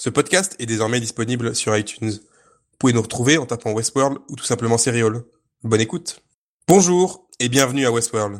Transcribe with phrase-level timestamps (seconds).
[0.00, 2.12] Ce podcast est désormais disponible sur iTunes.
[2.12, 5.24] Vous pouvez nous retrouver en tapant Westworld ou tout simplement Serial.
[5.64, 6.22] Bonne écoute.
[6.68, 8.38] Bonjour et bienvenue à Westworld.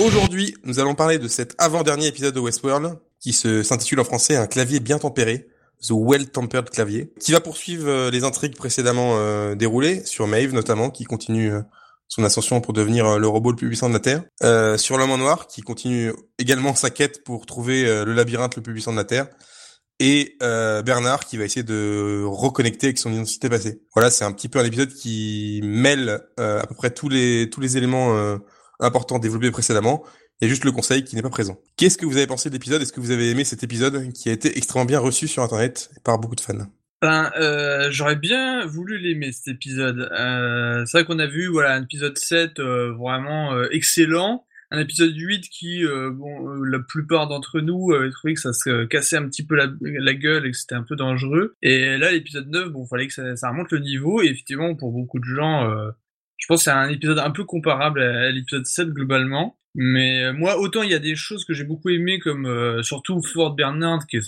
[0.00, 4.36] Aujourd'hui, nous allons parler de cet avant-dernier épisode de Westworld qui se s'intitule en français
[4.36, 5.49] Un clavier bien tempéré
[5.82, 10.90] The Well-Tempered Clavier, qui va poursuivre euh, les intrigues précédemment euh, déroulées, sur Maeve notamment,
[10.90, 11.62] qui continue euh,
[12.08, 14.24] son ascension pour devenir le robot le plus puissant de la Terre,
[14.78, 18.72] sur l'homme en noir, qui continue également sa quête pour trouver le labyrinthe le plus
[18.72, 19.28] puissant de la Terre,
[20.00, 23.82] et Bernard, qui va essayer de reconnecter avec son identité passée.
[23.94, 27.60] Voilà, c'est un petit peu un épisode qui mêle à peu près tous les tous
[27.60, 28.40] les éléments
[28.80, 30.02] importants développés précédemment,
[30.40, 31.58] il y a juste le conseil qui n'est pas présent.
[31.76, 32.80] Qu'est-ce que vous avez pensé de l'épisode?
[32.80, 35.90] Est-ce que vous avez aimé cet épisode qui a été extrêmement bien reçu sur Internet
[36.02, 36.66] par beaucoup de fans?
[37.02, 40.10] Ben, euh, j'aurais bien voulu l'aimer cet épisode.
[40.12, 44.80] Euh, c'est vrai qu'on a vu voilà un épisode 7 euh, vraiment euh, excellent, un
[44.80, 49.16] épisode 8 qui euh, bon la plupart d'entre nous avaient trouvé que ça se cassait
[49.16, 51.54] un petit peu la, la gueule et que c'était un peu dangereux.
[51.62, 54.92] Et là l'épisode 9 bon fallait que ça, ça, remonte le niveau et effectivement pour
[54.92, 55.70] beaucoup de gens
[56.36, 59.56] je pense que c'est un épisode un peu comparable à l'épisode 7 globalement.
[59.74, 62.82] Mais euh, moi, autant il y a des choses que j'ai beaucoup aimé, comme euh,
[62.82, 64.18] surtout Fort Bernard, qui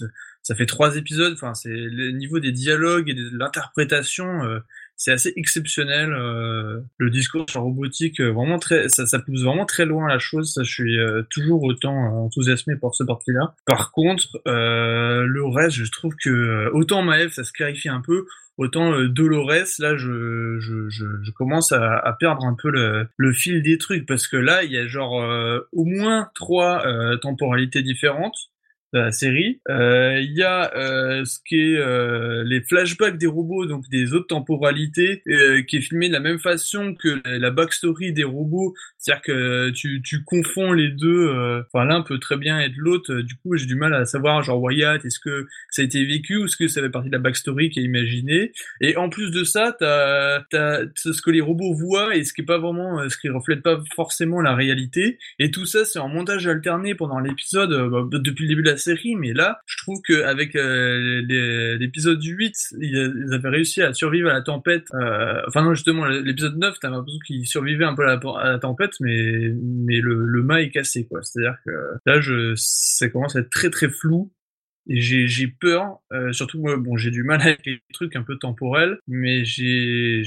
[0.43, 1.33] ça fait trois épisodes.
[1.35, 4.61] Enfin, c'est le niveau des dialogues et de l'interprétation, euh,
[5.03, 6.11] c'est assez exceptionnel.
[6.11, 10.53] le discours sur la robotique, vraiment très, ça, ça pousse vraiment très loin la chose.
[10.53, 10.97] Ça, je suis
[11.31, 13.55] toujours autant enthousiasmé pour ce parti-là.
[13.67, 18.27] Par contre, le reste, je trouve que autant Maëv, ça se clarifie un peu.
[18.59, 23.09] Autant euh, Dolores, là, je, je, je, je commence à, à, perdre un peu le,
[23.17, 26.87] le, fil des trucs parce que là, il y a genre euh, au moins trois
[26.87, 28.52] euh, temporalités différentes
[28.93, 29.61] de la série.
[29.71, 34.13] Euh, il y a euh, ce qui est euh, les flashbacks des robots, donc des
[34.13, 35.23] autres temporalités,
[35.67, 38.75] qui est filmé de la même façon que la backstory des robots.
[38.99, 41.63] C'est-à-dire que tu, tu confonds les deux.
[41.73, 43.15] Enfin, l'un peut très bien être l'autre.
[43.15, 46.37] Du coup, j'ai du mal à savoir, genre Wyatt, est-ce que ça a été vécu
[46.37, 48.53] ou est-ce que ça fait partie de la backstory qui est imaginée.
[48.81, 52.43] Et en plus de ça, t'as as ce que les robots voient et ce qui
[52.43, 55.19] est pas vraiment, ce qui reflète pas forcément la réalité.
[55.39, 58.77] Et tout ça, c'est en montage alterné pendant l'épisode bah, depuis le début de la
[58.83, 61.23] série, mais là, je trouve qu'avec euh,
[61.79, 64.87] l'épisode 8, ils avaient réussi à survivre à la tempête.
[64.95, 68.93] Euh, enfin non, justement, l'épisode 9, t'as l'impression qu'ils survivaient un peu à la, tempête,
[69.01, 71.23] mais mais le, le mât est cassé, quoi.
[71.23, 71.71] C'est-à-dire que
[72.07, 74.31] là, je, ça commence à être très très flou.
[74.89, 78.99] Et j'ai peur, euh, surtout bon, j'ai du mal avec les trucs un peu temporels,
[79.07, 80.25] mais j'ai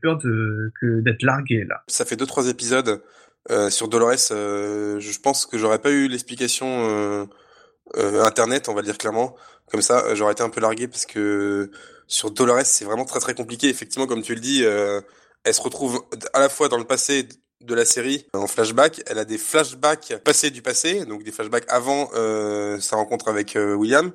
[0.00, 1.82] peur d'être largué là.
[1.88, 3.02] Ça fait deux trois épisodes
[3.50, 4.30] euh, sur Dolores.
[4.30, 7.28] Euh, je pense que j'aurais pas eu l'explication
[7.96, 9.36] euh, euh, internet, on va le dire clairement.
[9.70, 11.70] Comme ça, euh, j'aurais été un peu largué parce que
[12.06, 13.68] sur Dolores, c'est vraiment très très compliqué.
[13.68, 15.00] Effectivement, comme tu le dis, euh,
[15.44, 17.28] elle se retrouve à la fois dans le passé
[17.60, 19.02] de la série en flashback.
[19.06, 23.56] Elle a des flashbacks passés du passé, donc des flashbacks avant euh, sa rencontre avec
[23.56, 24.12] William,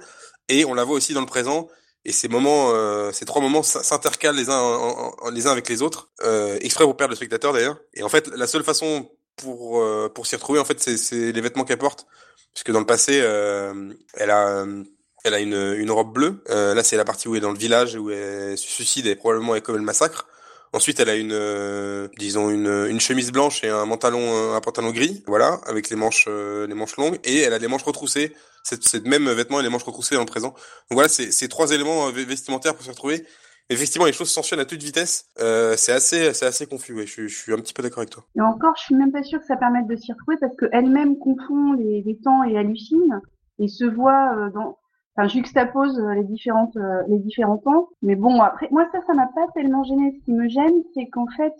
[0.47, 1.67] et on la voit aussi dans le présent.
[2.03, 2.73] Et ces moments,
[3.11, 6.09] ces trois moments s'intercalent les uns les uns avec les autres,
[6.59, 7.77] exprès pour perdre le spectateur d'ailleurs.
[7.93, 9.09] Et en fait, la seule façon
[9.41, 12.07] pour pour s'y retrouver, en fait, c'est les vêtements qu'elle porte
[12.53, 14.66] puisque dans le passé, euh, elle a
[15.24, 16.44] elle a une, une robe bleue.
[16.50, 19.06] Euh, là, c'est la partie où elle est dans le village, où elle se suicide
[19.06, 20.28] et probablement elle commet le massacre.
[20.74, 24.90] Ensuite, elle a une, euh, disons une, une chemise blanche et un pantalon, un pantalon
[24.90, 28.34] gris, voilà, avec les manches, les manches longues, et elle a les manches retroussées.
[28.63, 30.50] C'est, c'est même vêtements et les manches retroussées dans le présent.
[30.50, 33.25] Donc voilà, c'est, c'est trois éléments vestimentaires pour se retrouver.
[33.71, 35.29] Effectivement, les choses s'enchaînent à toute vitesse.
[35.39, 36.93] Euh, c'est assez, c'est assez confus.
[36.93, 37.05] Ouais.
[37.05, 38.23] Je, je, suis un petit peu d'accord avec toi.
[38.35, 41.17] Et encore, je suis même pas sûre que ça permette de s'y retrouver parce qu'elle-même
[41.17, 43.21] confond les, les, temps et hallucine
[43.59, 44.77] et se voit euh, dans,
[45.15, 46.77] enfin, juxtapose euh, les différentes,
[47.07, 47.87] les différents temps.
[48.01, 50.17] Mais bon, après, moi ça, ça m'a pas tellement gêné.
[50.19, 51.53] Ce qui me gêne, c'est qu'en fait,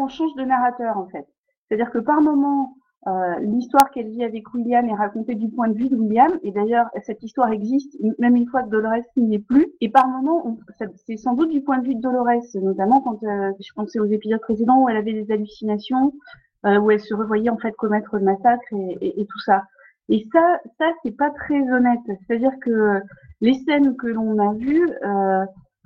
[0.00, 1.26] on change de narrateur en fait.
[1.68, 2.76] C'est-à-dire que par moment,
[3.08, 6.30] euh, l'histoire qu'elle vit avec William est racontée du point de vue de William.
[6.42, 9.66] Et d'ailleurs, cette histoire existe même une fois que Dolores n'y est plus.
[9.80, 10.58] Et par moments,
[11.06, 14.06] c'est sans doute du point de vue de Dolores, notamment quand euh, je pensais aux
[14.06, 16.12] épisodes précédents où elle avait des hallucinations,
[16.66, 19.62] euh, où elle se revoyait en fait commettre le massacre et, et, tout ça.
[20.08, 22.00] Et ça, ça c'est pas très honnête.
[22.26, 23.00] C'est-à-dire que
[23.40, 24.88] les scènes que l'on a vues,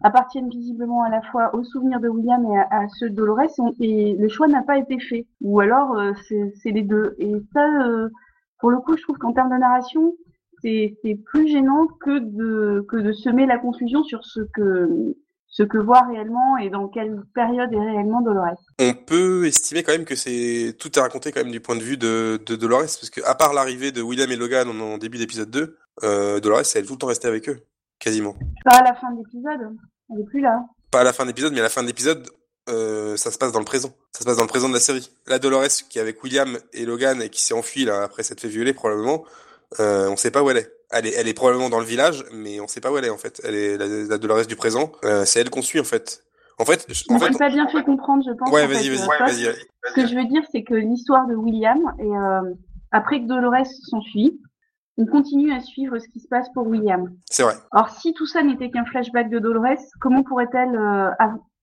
[0.03, 3.41] appartiennent visiblement à la fois aux souvenirs de William et à, ceux de Dolores
[3.81, 5.27] et, le choix n'a pas été fait.
[5.41, 7.15] Ou alors euh, c'est les deux.
[7.19, 8.09] Et ça, euh,
[8.61, 10.15] pour le coup, je trouve qu'en termes de narration,
[10.63, 15.15] c'est plus gênant que de que de semer la confusion sur ce que
[15.53, 18.57] ce que voit réellement et dans quelle période est réellement Dolores.
[18.81, 21.83] On peut estimer quand même que c'est tout est raconté quand même du point de
[21.83, 25.19] vue de, de Dolores parce que à part l'arrivée de William et Logan en, début
[25.19, 27.61] d'épisode 2, euh, Dolores elle est tout le temps restée avec eux
[27.99, 28.35] quasiment.
[28.65, 29.77] Pas à la fin de l'épisode.
[30.13, 30.65] Elle est plus là.
[30.91, 32.29] Pas à la fin de l'épisode, mais à la fin de l'épisode,
[32.69, 33.91] euh, ça se passe dans le présent.
[34.13, 35.11] Ça se passe dans le présent de la série.
[35.27, 38.41] La Dolores qui est avec William et Logan et qui s'est enfuie là après s'être
[38.41, 39.25] fait violer probablement,
[39.81, 40.73] euh, on sait pas où elle est.
[40.91, 43.11] Elle est, elle est probablement dans le village, mais on sait pas où elle est
[43.11, 43.41] en fait.
[43.45, 44.93] Elle est la, la Dolores du présent.
[45.05, 46.23] Euh, c'est elle qu'on suit en fait.
[46.59, 48.53] En fait, en fait, pas bien fait comprendre, je pense.
[48.53, 49.55] ouais, vas-y, vas-y, euh, vas-y.
[49.89, 52.11] Ce que je veux dire, c'est que l'histoire de William, et
[52.93, 54.39] après que Dolores s'enfuit,
[54.99, 57.11] on continue à suivre ce qui se passe pour William.
[57.31, 57.55] C'est vrai.
[57.73, 61.11] Or, si tout ça n'était qu'un flashback de Dolores, comment pourrait-elle euh,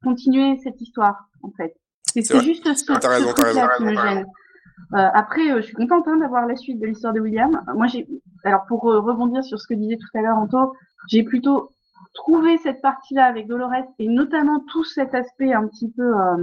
[0.04, 1.76] continuer cette histoire, en fait?
[2.14, 4.26] C'est juste ce, raison, ce t'as truc-là raison, qui me gêne.
[4.96, 7.62] Euh, après, euh, je suis contente hein, d'avoir la suite de l'histoire de William.
[7.76, 8.08] Moi, j'ai,
[8.44, 10.74] alors pour euh, rebondir sur ce que disait tout à l'heure Anto,
[11.08, 11.70] j'ai plutôt
[12.14, 16.38] trouvé cette partie-là avec Dolores et notamment tout cet aspect un petit peu euh,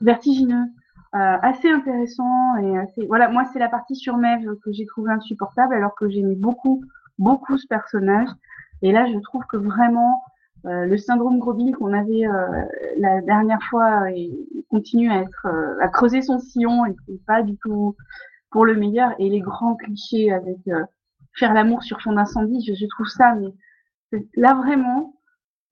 [0.00, 0.66] vertigineux,
[1.12, 3.06] assez intéressant et assez.
[3.06, 6.84] Voilà, moi, c'est la partie sur Maeve que j'ai trouvé insupportable, alors que j'aimais beaucoup,
[7.18, 8.28] beaucoup ce personnage.
[8.82, 10.22] Et là, je trouve que vraiment
[10.66, 12.64] euh, le syndrome Grobil qu'on avait euh,
[12.98, 14.30] la dernière fois et
[14.68, 17.96] continue à être euh, à creuser son sillon et c'est pas du tout
[18.50, 20.84] pour le meilleur et les grands clichés avec euh,
[21.34, 25.14] faire l'amour sur fond d'incendie je, je trouve ça mais là vraiment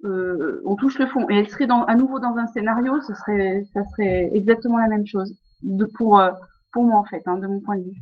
[0.04, 3.14] euh, on touche le fond et elle serait dans, à nouveau dans un scénario ce
[3.14, 6.30] serait ça serait exactement la même chose de, pour euh,
[6.72, 7.96] pour moi en fait hein, de mon point de vue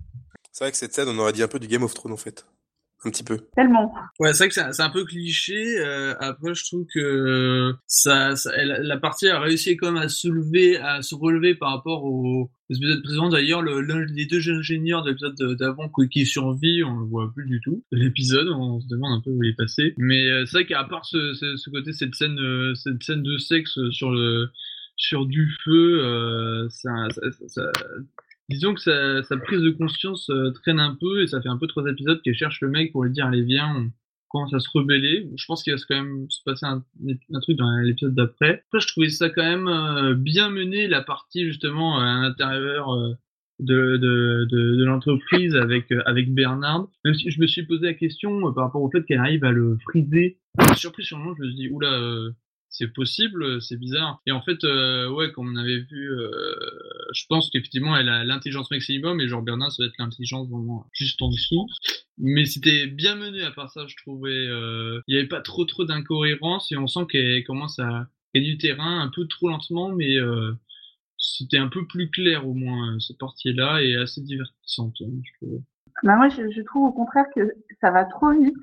[0.53, 2.17] C'est vrai que cette scène, on aurait dit un peu du Game of Thrones en
[2.19, 2.47] fait.
[3.05, 3.37] Un petit peu.
[3.55, 5.79] tellement Ouais, c'est vrai que c'est un- c'est un peu cliché.
[5.79, 10.09] euh, après, je trouve que ça, ça elle- la partie a réussi quand même à
[10.09, 13.29] se lever, à se relever par rapport au aux épisodes précédents.
[13.29, 17.33] D'ailleurs, le, l'un des deux ingénieurs de l'épisode de- d'avant qui- survit, on le voit
[17.33, 17.85] plus du tout.
[17.93, 19.95] de L'épisode, on se demande un peu où il est passé.
[19.99, 23.79] Mais euh, c'est vrai qu'à part ce, côté, cette scène, euh, cette scène de sexe
[23.91, 24.49] sur le
[24.99, 26.91] sur du feu, euh, ça,
[27.49, 27.71] ça,
[28.49, 30.31] disons que sa, prise de conscience
[30.63, 33.05] traîne un peu et ça fait un peu trois épisodes qu'elle cherche le mec pour
[33.05, 33.91] lui dire allez viens
[34.29, 35.29] commence à se rebeller.
[35.37, 36.83] Je pense qu'il va se quand même se passer un,
[37.41, 38.63] truc dans l'épisode d'après.
[38.67, 43.15] Après je trouvais ça quand même euh, bien mené la partie justement à l'intérieur euh,
[43.59, 46.89] de, de, de, l'entreprise avec euh, avec Bernard.
[47.05, 49.45] Même si je me suis posé la question euh, par rapport au fait qu'elle arrive
[49.45, 50.39] à le friser.
[50.75, 51.99] Surpris sur le moment je me suis dit oula
[52.79, 54.21] c'est possible, c'est bizarre.
[54.27, 56.55] Et en fait, euh, ouais, comme on avait vu, euh,
[57.15, 60.87] je pense qu'effectivement, elle a l'intelligence maximum et genre Bernard, ça va être l'intelligence vraiment
[60.93, 61.67] juste en dessous.
[62.19, 64.31] Mais c'était bien mené à part ça, je trouvais.
[64.31, 68.51] euh, Il y avait pas trop trop d'incohérence et on sent qu'elle commence à gagner
[68.53, 70.53] du terrain un peu trop lentement, mais euh,
[71.19, 74.97] c'était un peu plus clair au moins euh, cette partie-là et assez divertissante.
[75.01, 75.47] hein, je.
[76.03, 77.41] Bah moi, je trouve au contraire que
[77.81, 78.55] ça va trop vite,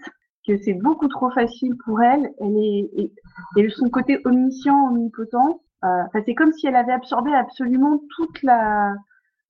[0.48, 2.31] que c'est beaucoup trop facile pour elle.
[2.40, 3.12] Elle est et,
[3.57, 5.62] et son côté omniscient, omnipotent.
[5.86, 8.95] Euh, c'est comme si elle avait absorbé absolument toute la,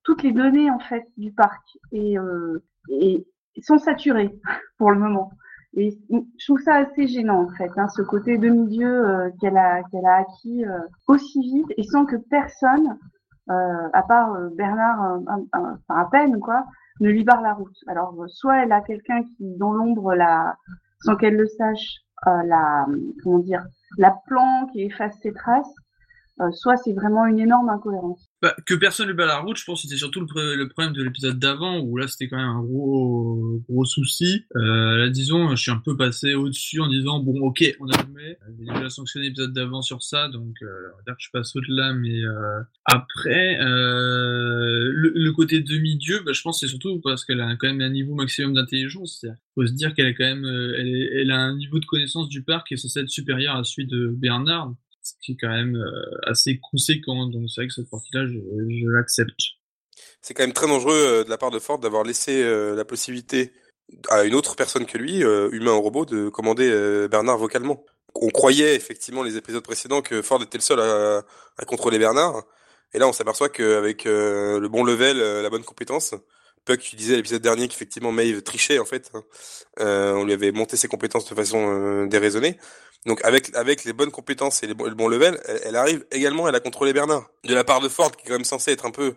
[0.04, 1.62] toutes les données en fait du parc
[1.92, 3.26] et, euh, et
[3.62, 4.36] sans saturer
[4.78, 5.32] pour le moment.
[5.76, 9.82] Et je trouve ça assez gênant en fait, hein, ce côté demi-dieu euh, qu'elle a
[9.92, 12.98] qu'elle a acquis euh, aussi vite et sans que personne,
[13.50, 15.24] euh, à part euh, Bernard, un-
[15.54, 16.66] enfin, à peine quoi,
[17.00, 17.76] ne lui barre la route.
[17.88, 20.56] Alors, euh, soit elle a quelqu'un qui, dans l'ombre, la,
[21.04, 22.86] sans qu'elle le sache, euh, la,
[23.24, 23.64] comment dire,
[23.98, 25.76] la planque et efface ses traces,
[26.42, 28.33] euh, soit c'est vraiment une énorme incohérence.
[28.44, 31.02] Bah, que personne lui bat la route, je pense que c'était surtout le, problème de
[31.02, 34.44] l'épisode d'avant, où là c'était quand même un gros gros souci.
[34.58, 38.38] Euh, là, disons, je suis un peu passé au-dessus en disant, bon, ok, on admet,
[38.60, 41.56] j'ai déjà sanctionné l'épisode d'avant sur ça, donc euh, on va dire que je passe
[41.56, 47.24] au-delà, mais euh, après, euh, le, le côté demi-dieu, bah, je pense c'est surtout parce
[47.24, 49.22] qu'elle a quand même un niveau maximum d'intelligence.
[49.24, 51.86] Il faut se dire qu'elle a quand même, euh, elle, elle a un niveau de
[51.86, 54.74] connaissance du parc qui est censé être supérieur à celui de Bernard
[55.04, 57.28] ce qui est quand même euh, assez conséquent.
[57.28, 59.40] Donc c'est vrai que cette partie-là, je, l'accepte.
[60.22, 62.86] C'est quand même très dangereux euh, de la part de Ford d'avoir laissé euh, la
[62.86, 63.54] possibilité
[64.10, 67.84] à une autre personne que lui, humain ou robot, de commander Bernard vocalement.
[68.16, 72.44] On croyait effectivement les épisodes précédents que Ford était le seul à, contrôler Bernard.
[72.94, 76.16] Et là, on s'aperçoit qu'avec le bon level, la bonne compétence,
[76.64, 79.12] Puck, tu disais l'épisode dernier qu'effectivement Maeve trichait en fait.
[79.14, 79.24] hein.
[80.16, 82.58] On lui avait monté ses compétences de façon déraisonnée.
[83.06, 86.06] Donc avec avec les bonnes compétences et les bons- le bon level, elle, elle arrive
[86.12, 87.30] également à la contrôler Bernard.
[87.44, 89.16] De la part de Ford, qui est quand même censé être un peu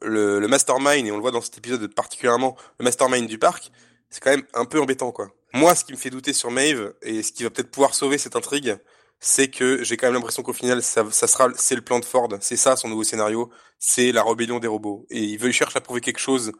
[0.00, 3.70] le, le mastermind, et on le voit dans cet épisode particulièrement, le mastermind du parc,
[4.10, 5.28] c'est quand même un peu embêtant quoi.
[5.54, 8.16] Moi, ce qui me fait douter sur Maeve, et ce qui va peut-être pouvoir sauver
[8.18, 8.78] cette intrigue,
[9.20, 12.04] c'est que j'ai quand même l'impression qu'au final, ça, ça sera, c'est le plan de
[12.04, 15.52] Ford, c'est ça son nouveau scénario, c'est la rébellion des robots, et il veut il
[15.52, 16.52] cherche à prouver quelque chose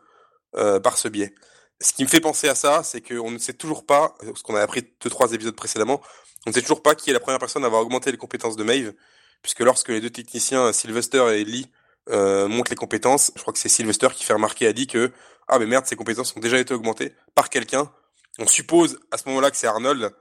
[0.57, 1.35] euh, par ce biais.
[1.81, 4.55] Ce qui me fait penser à ça, c'est qu'on ne sait toujours pas, ce qu'on
[4.55, 6.00] a appris deux trois épisodes précédemment,
[6.47, 8.57] on ne sait toujours pas qui est la première personne à avoir augmenté les compétences
[8.57, 8.95] de Maeve,
[9.43, 11.71] puisque lorsque les deux techniciens, Sylvester et Lee,
[12.11, 15.12] euh, montent les compétences, je crois que c'est Sylvester qui fait remarquer à Lee que
[15.49, 17.93] ah mais merde, ces compétences ont déjà été augmentées par quelqu'un.
[18.38, 20.12] On suppose à ce moment-là que c'est Arnold,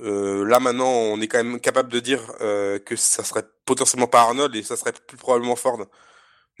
[0.00, 4.06] Euh, là maintenant, on est quand même capable de dire euh, que ça serait potentiellement
[4.06, 5.86] pas Arnold et ça serait plus probablement Ford.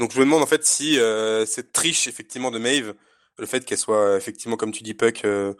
[0.00, 2.94] Donc je me demande en fait si euh, cette triche effectivement de Maeve,
[3.38, 5.54] le fait qu'elle soit effectivement comme tu dis Puck, euh,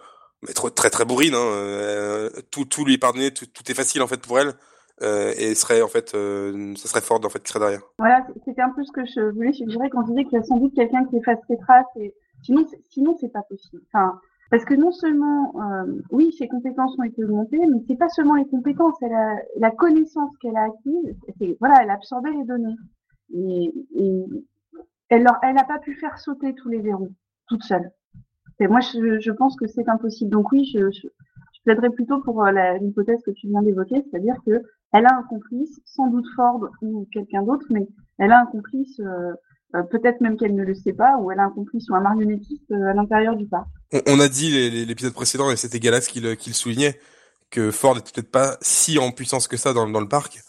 [0.74, 4.20] très très bourrine, hein, euh, tout tout lui pardonner, tout, tout est facile en fait
[4.20, 4.54] pour elle.
[5.00, 7.82] Euh, et serait en fait, euh, ce serait Ford en fait qui serait derrière.
[7.98, 10.44] Voilà, c'était un peu ce que je voulais suggérer quand je disais qu'il y a
[10.44, 11.86] sans doute quelqu'un qui efface ses traces.
[11.96, 13.82] Et sinon, sinon c'est pas possible.
[13.92, 14.20] Enfin,
[14.50, 18.34] parce que non seulement, euh, oui, ses compétences ont été augmentées, mais c'est pas seulement
[18.34, 19.16] les compétences, elle
[19.58, 22.76] la connaissance qu'elle a acquise, c'est, voilà, elle a absorbé les données.
[23.34, 24.24] Et, et
[25.10, 27.12] elle n'a pas pu faire sauter tous les verrous
[27.48, 27.90] toute seule.
[28.60, 30.30] Et moi, je, pense que c'est impossible.
[30.30, 31.08] Donc oui, je, je,
[31.64, 34.62] plaiderais plutôt pour euh, l'hypothèse que tu viens d'évoquer, c'est-à-dire que
[34.92, 37.86] elle a un complice, sans doute Ford ou quelqu'un d'autre, mais
[38.18, 39.32] elle a un complice euh,
[39.74, 42.00] euh, peut-être même qu'elle ne le sait pas, ou elle a un complice ou un
[42.00, 43.66] marionnettiste à l'intérieur du parc.
[44.06, 46.98] On, a dit l'épisode précédent, et c'était Galas qui le, soulignait,
[47.50, 50.40] que Ford n'était peut-être pas si en puissance que ça dans, dans le parc.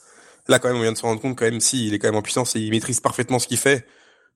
[0.48, 2.08] Là, quand même, on vient de se rendre compte, quand même, si, il est quand
[2.08, 3.86] même en puissance et il maîtrise parfaitement ce qu'il fait.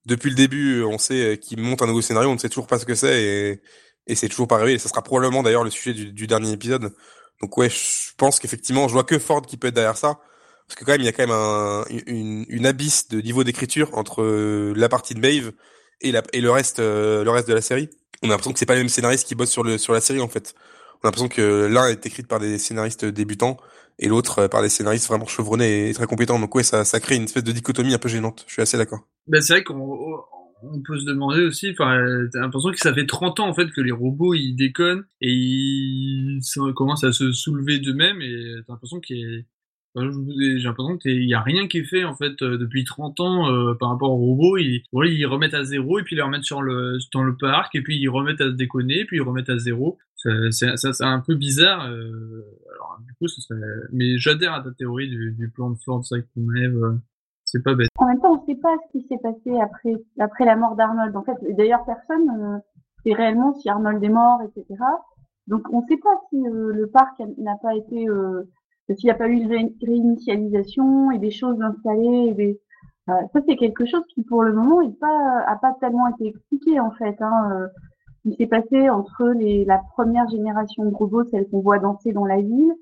[0.05, 2.79] Depuis le début, on sait qu'il monte un nouveau scénario, on ne sait toujours pas
[2.79, 3.61] ce que c'est, et,
[4.07, 4.73] et c'est toujours pas arrivé.
[4.73, 6.93] Et ça sera probablement d'ailleurs le sujet du, du dernier épisode.
[7.41, 10.19] Donc ouais, je pense qu'effectivement, je vois que Ford qui peut être derrière ça.
[10.67, 13.43] Parce que quand même, il y a quand même un, une, une abysse de niveau
[13.43, 15.51] d'écriture entre euh, la partie de Maeve
[16.01, 17.89] et, la, et le reste, euh, le reste de la série.
[18.21, 19.99] On a l'impression que c'est pas les mêmes scénaristes qui bossent sur le sur la
[20.01, 20.55] série en fait.
[20.95, 23.57] On a l'impression que l'un est écrit par des scénaristes débutants
[23.99, 26.39] et l'autre euh, par des scénaristes vraiment chevronnés et très compétents.
[26.39, 28.45] Donc ouais, ça, ça crée une espèce de dichotomie un peu gênante.
[28.47, 29.01] Je suis assez d'accord.
[29.27, 30.23] Ben c'est vrai qu'on
[30.63, 33.69] on peut se demander aussi, enfin, t'as l'impression que ça fait 30 ans en fait
[33.71, 36.41] que les robots ils déconnent et ils
[36.75, 39.45] commencent à se soulever d'eux-mêmes et t'as l'impression qu'il
[39.95, 43.51] j'ai l'impression qu'il y a rien qui est fait en fait euh, depuis 30 ans
[43.51, 44.57] euh, par rapport aux robots.
[44.57, 47.37] Ils, voilà, ils remettent à zéro et puis ils les remettent sur le dans le
[47.37, 49.99] parc et puis ils remettent à déconner et puis ils remettent à zéro.
[50.15, 51.91] Ça, c'est un peu bizarre.
[51.91, 53.53] Euh, alors du coup, ça
[53.91, 56.99] mais j'adhère à ta théorie du, du plan de Ford, ça qu'on.
[57.97, 60.75] En même temps, on ne sait pas ce qui s'est passé après après la mort
[60.75, 61.15] d'Arnold.
[61.15, 62.59] En fait, d'ailleurs, personne ne
[63.03, 64.65] sait réellement si Arnold est mort, etc.
[65.47, 68.43] Donc, on ne sait pas si euh, le parc n'a pas été euh,
[68.89, 72.59] s'il n'y a pas eu une réinitialisation et des choses installées.
[73.09, 76.91] Euh, ça, c'est quelque chose qui, pour le moment, n'a pas, tellement été expliqué, en
[76.91, 77.15] fait.
[77.21, 77.51] Hein.
[77.53, 77.67] Euh,
[78.25, 79.33] il s'est passé entre
[79.65, 82.73] la première génération de robots, celle qu'on voit danser dans la ville,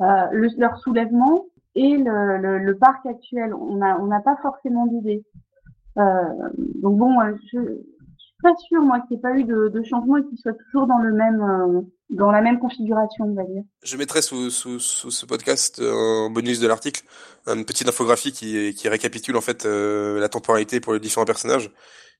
[0.00, 1.44] euh, le, leur soulèvement
[1.78, 3.54] et le, parc actuel.
[3.54, 5.22] On n'a pas forcément d'idée.
[5.98, 6.02] Euh,
[6.76, 7.58] donc bon, euh, je,
[8.42, 10.98] pas sûr, moi, qu'il n'y ait pas eu de, changement et qu'il soit toujours dans
[10.98, 11.80] le même, euh,
[12.10, 13.62] dans la même configuration, on va dire.
[13.82, 17.02] Je mettrai sous, ce podcast, en bonus de l'article,
[17.46, 21.70] une petite infographie qui, récapitule en fait la temporalité pour les différents personnages.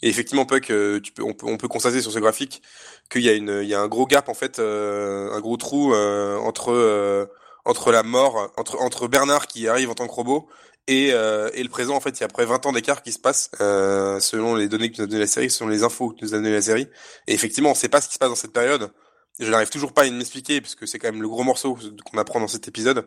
[0.00, 2.62] Et effectivement, Puck, tu on peut, on peut constater sur ce graphique
[3.10, 7.28] qu'il y y a un gros gap en fait, un gros trou entre
[7.68, 10.48] entre la mort, entre entre Bernard qui arrive en tant que robot
[10.86, 13.12] et, euh, et le présent en fait il y a près 20 ans d'écart qui
[13.12, 16.10] se passe euh, selon les données que nous a donné la série selon les infos
[16.10, 16.88] que nous a donné la série.
[17.26, 18.90] Et effectivement on sait pas ce qui se passe dans cette période.
[19.38, 21.76] Je n'arrive toujours pas à m'expliquer puisque c'est quand même le gros morceau
[22.10, 23.06] qu'on apprend dans cet épisode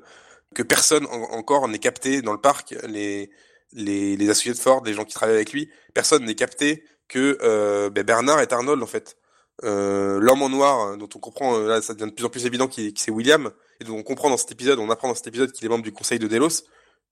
[0.54, 3.32] que personne en, encore n'est capté dans le parc les
[3.74, 7.40] les les associés de Ford les gens qui travaillent avec lui personne n'est capté que
[7.42, 9.18] euh, ben Bernard est Arnold en fait
[9.64, 12.98] l'homme en noir dont on comprend là ça devient de plus en plus évident qu'il
[12.98, 15.66] c'est William et dont on comprend dans cet épisode on apprend dans cet épisode qu'il
[15.66, 16.64] est membre du conseil de Delos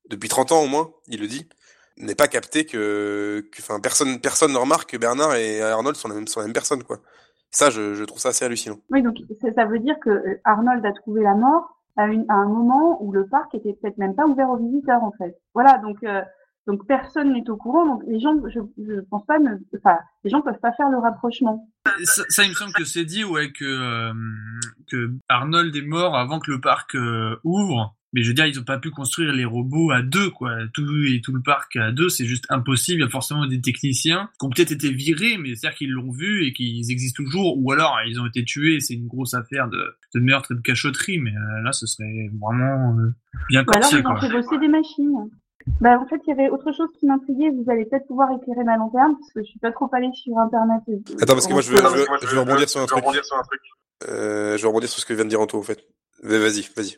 [0.10, 1.48] depuis 30 ans au moins, il le dit,
[1.98, 6.15] n'est pas capté que, enfin, personne, personne ne remarque que Bernard et Arnold sont la
[6.15, 6.98] même, sont la même personne, quoi.
[7.51, 8.77] Ça, je, trouve ça assez hallucinant.
[8.91, 9.15] Oui, donc
[9.56, 13.12] ça veut dire que euh, Arnold a trouvé la mort à, à un moment où
[13.12, 15.36] le parc était peut-être même pas ouvert aux visiteurs, en fait.
[15.56, 16.22] Voilà, donc euh,
[16.70, 17.86] donc personne n'est au courant.
[17.88, 21.00] Donc les gens, je, je pense pas, ne, enfin, les gens peuvent pas faire le
[21.00, 21.68] rapprochement.
[22.04, 24.14] Ça, ça il me semble que c'est dit, ouais, que euh,
[24.88, 27.96] que Arnold est mort avant que le parc euh, ouvre.
[28.14, 30.52] Mais je veux dire, ils ont pas pu construire les robots à deux, quoi.
[30.74, 33.02] Tout et tout le parc à deux, c'est juste impossible.
[33.02, 36.12] Il y a forcément des techniciens qui ont peut-être été virés, mais c'est-à-dire qu'ils l'ont
[36.12, 38.80] vu et qu'ils existent toujours, ou alors ils ont été tués.
[38.80, 41.20] C'est une grosse affaire de, de meurtre et de cachotterie.
[41.20, 43.14] Mais euh, là, ce serait vraiment euh,
[43.48, 43.78] bien quoi.
[43.78, 45.30] Alors, ils ont fait bosser des machines.
[45.82, 47.50] Bah, en fait, il y avait autre chose qui m'intriguait.
[47.50, 50.38] Vous allez peut-être pouvoir éclairer ma lanterne, parce que je suis pas trop allée sur
[50.38, 50.82] Internet.
[51.22, 53.04] Attends, parce que moi, je veux, je veux, je veux rebondir sur un truc.
[54.08, 55.80] Euh, je vais rebondir sur ce que vient de dire Anto, en fait.
[56.24, 56.98] Vas-y, vas-y.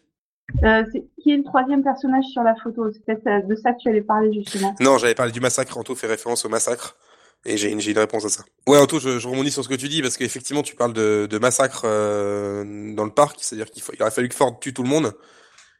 [0.63, 2.91] Euh, est, qui est le troisième personnage sur la photo?
[2.91, 4.75] C'est peut-être de ça que tu allais parler justement.
[4.79, 5.77] Non, j'avais parlé du massacre.
[5.77, 6.97] Anto fait référence au massacre.
[7.45, 8.43] Et j'ai une, une réponse à ça.
[8.67, 11.27] Ouais, Anto, je, je rebondis sur ce que tu dis parce qu'effectivement, tu parles de,
[11.29, 14.83] de massacre euh, dans le parc, c'est-à-dire qu'il il aurait fallu que Ford tue tout
[14.83, 15.13] le monde.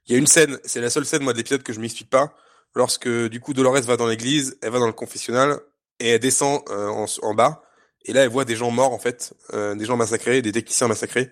[0.07, 2.09] Il y a une scène, c'est la seule scène moi de l'épisode que je m'explique
[2.09, 2.33] pas.
[2.75, 5.59] Lorsque du coup Dolores va dans l'église, elle va dans le confessionnal
[5.99, 7.63] et elle descend euh, en, bas.
[8.05, 10.87] Et là, elle voit des gens morts en fait, euh, des gens massacrés, des techniciens
[10.87, 11.31] massacrés.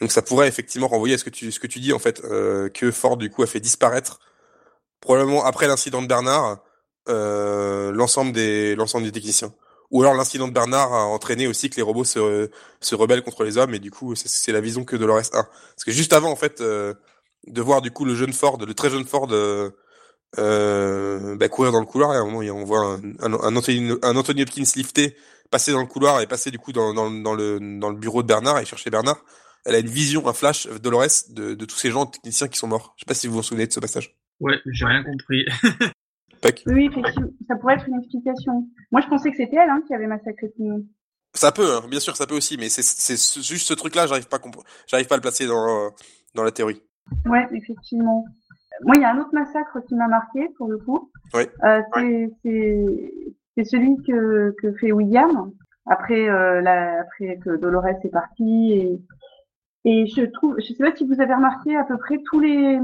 [0.00, 2.22] Donc ça pourrait effectivement renvoyer à ce que tu ce que tu dis en fait
[2.24, 4.20] euh, que Ford du coup a fait disparaître
[5.00, 6.58] probablement après l'incident de Bernard
[7.08, 9.52] euh, l'ensemble des l'ensemble des techniciens.
[9.90, 13.42] Ou alors l'incident de Bernard a entraîné aussi que les robots se se rebellent contre
[13.44, 15.44] les hommes et du coup c'est la vision que Dolores a.
[15.44, 16.94] Parce que juste avant en fait euh,
[17.46, 19.28] de voir du coup le jeune Ford, le très jeune Ford
[20.36, 23.56] euh, bah, courir dans le couloir et à un moment on voit un, un, un,
[23.56, 25.16] Anthony, un Anthony Hopkins lifté
[25.50, 28.22] passer dans le couloir et passer du coup dans, dans, dans, le, dans le bureau
[28.22, 29.24] de Bernard et chercher Bernard.
[29.64, 32.68] Elle a une vision, un flash, Dolores, de, de tous ces gens techniciens qui sont
[32.68, 32.94] morts.
[32.96, 34.16] Je sais pas si vous vous souvenez de ce passage.
[34.40, 35.46] Ouais, j'ai rien compris.
[36.66, 38.68] oui, effectivement, ça pourrait être une explication.
[38.92, 40.86] Moi, je pensais que c'était elle hein, qui avait massacré tout le monde.
[41.34, 44.38] Ça peut, hein, bien sûr, ça peut aussi, mais c'est juste ce truc-là, j'arrive pas,
[44.86, 45.90] j'arrive pas à le placer dans,
[46.34, 46.82] dans la théorie.
[47.26, 48.24] Ouais, effectivement.
[48.84, 51.10] Moi, il y a un autre massacre qui m'a marqué pour le coup.
[51.34, 51.42] Oui.
[51.64, 51.82] Euh,
[52.44, 55.50] c'est celui que, que fait William
[55.86, 59.00] après euh, la, après que Dolores est partie et
[59.84, 62.78] et je trouve, je sais pas si vous avez remarqué à peu près tous les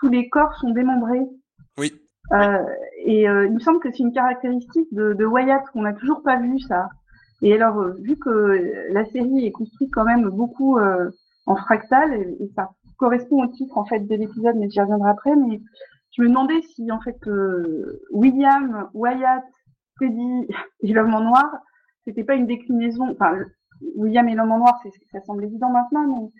[0.00, 1.26] tous les corps sont démembrés.
[1.76, 1.92] Oui.
[2.32, 2.64] Euh,
[3.04, 6.36] et il me semble que c'est une caractéristique de, de Wyatt qu'on n'a toujours pas
[6.36, 6.88] vu ça.
[7.42, 10.78] Et alors vu que la série est construite quand même beaucoup
[11.46, 15.10] en fractal et, et, ça correspond au titre en fait de l'épisode, mais j'y reviendrai
[15.10, 15.36] après.
[15.36, 15.60] Mais
[16.16, 17.18] je me demandais si en fait
[18.10, 19.44] William, Wyatt,
[19.98, 20.48] Teddy
[20.82, 21.46] et l'homme en noir,
[22.04, 23.10] c'était pas une déclinaison.
[23.10, 23.36] Enfin,
[23.96, 24.80] William et l'homme en noir,
[25.12, 26.30] ça semble évident maintenant, mais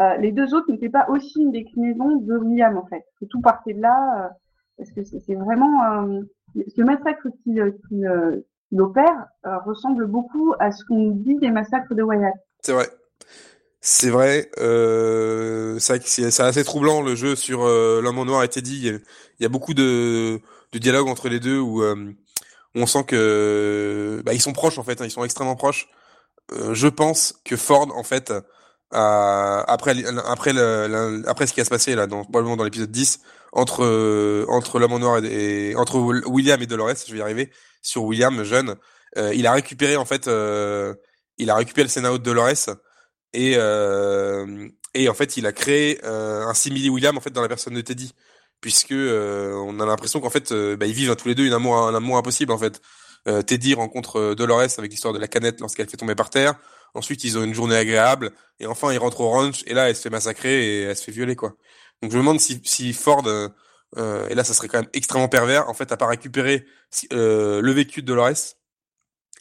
[0.00, 3.04] euh, les deux autres n'étaient pas aussi une déclinaison de William en fait.
[3.20, 4.28] Que tout partait de là, euh,
[4.78, 6.20] parce que c'est vraiment euh,
[6.74, 8.40] ce massacre qu'il euh, qu euh,
[8.70, 9.26] qu opère
[9.66, 12.34] ressemble beaucoup à ce qu'on dit des massacres de Wyatt.
[12.62, 12.86] C'est vrai.
[13.84, 18.78] C'est vrai, euh, c'est assez troublant le jeu sur euh, l'homme en noir et Teddy.
[18.86, 19.02] Il
[19.40, 20.40] y a, a beaucoup de,
[20.72, 22.12] de dialogue entre les deux où, euh,
[22.76, 25.88] on sent que bah, ils sont proches en fait, hein, ils sont extrêmement proches.
[26.52, 28.32] Euh, je pense que Ford en fait
[28.92, 30.52] a, après après
[31.26, 33.20] après ce qui va se passer là dans probablement dans l'épisode 10
[33.52, 35.98] entre entre l'homme en noir et, et, entre
[36.28, 37.50] William et Dolores, je vais y arriver
[37.82, 38.76] sur William jeune,
[39.18, 40.28] euh, il a récupéré en fait
[41.38, 42.68] il a récupéré le scénario de Dolores
[43.34, 43.56] et
[44.94, 47.80] et en fait il a créé un simili William en fait dans la personne de
[47.80, 48.14] Teddy
[48.62, 51.52] puisque euh, on a l'impression qu'en fait euh, bah, ils vivent tous les deux une
[51.52, 52.80] amour un amour impossible en fait.
[53.28, 56.54] Euh, Teddy rencontre Dolores avec l'histoire de la canette lorsqu'elle fait tomber par terre.
[56.94, 59.96] Ensuite ils ont une journée agréable et enfin ils rentrent au ranch et là elle
[59.96, 61.54] se fait massacrer et elle se fait violer quoi.
[62.02, 63.24] Donc je me demande si, si Ford
[63.96, 66.64] et là ça serait quand même extrêmement pervers en fait à pas récupérer
[67.10, 68.56] le vécu de Dolores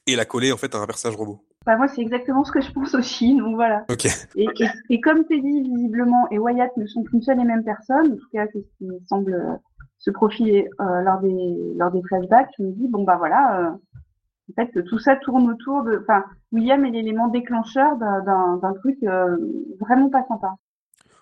[0.07, 1.45] et la coller en fait à un personnage robot.
[1.65, 3.85] Bah moi, c'est exactement ce que je pense aussi, donc voilà.
[3.89, 4.09] Okay.
[4.35, 8.13] Et, et, et, comme Teddy, visiblement, et Wyatt ne sont qu'une seule et même personne,
[8.13, 9.55] en tout cas, c'est ce qui semble euh,
[9.99, 13.69] se profiler euh, lors des lors des flashbacks, je me dis, bon bah voilà, euh,
[13.69, 15.99] en fait, tout ça tourne autour de...
[16.01, 19.37] Enfin, William est l'élément déclencheur d'un truc euh,
[19.79, 20.55] vraiment pas sympa.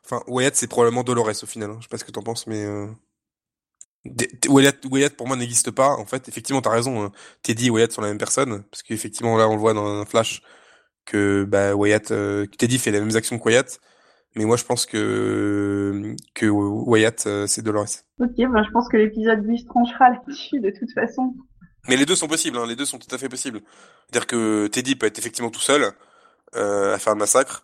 [0.03, 1.75] Enfin, Wyatt, c'est probablement Dolores au final, hein.
[1.79, 2.65] je sais pas ce que t'en penses, mais...
[4.47, 5.95] Wyatt, Wyatt pour moi n'existe pas.
[5.97, 7.03] En fait, effectivement, t'as raison.
[7.03, 7.11] Hein.
[7.43, 10.05] Teddy et Wyatt sont la même personne, parce qu'effectivement là, on le voit dans un
[10.05, 10.41] flash
[11.05, 13.79] que bah Wyatt, euh, Teddy fait les mêmes actions que Wyatt,
[14.35, 18.03] mais moi je pense que que Wyatt euh, c'est Dolores.
[18.19, 21.35] Ok, bah, je pense que l'épisode 10 tranchera là-dessus de toute façon.
[21.87, 22.67] Mais les deux sont possibles, hein.
[22.67, 23.61] les deux sont tout à fait possibles.
[24.09, 25.91] C'est-à-dire que Teddy peut être effectivement tout seul
[26.55, 27.63] euh, à faire le massacre,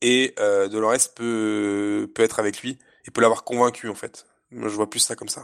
[0.00, 0.34] et
[0.70, 4.26] Dolores peut peut être avec lui et peut l'avoir convaincu en fait.
[4.56, 5.42] Je vois plus ça comme ça.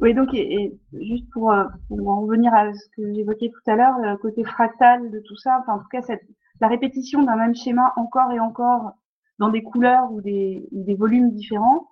[0.00, 3.76] Oui, donc, et, juste pour, euh, pour, en revenir à ce que j'évoquais tout à
[3.76, 6.22] l'heure, le côté fractal de tout ça, enfin, en tout cas, cette,
[6.60, 8.92] la répétition d'un même schéma encore et encore
[9.38, 11.88] dans des couleurs ou des, des volumes différents,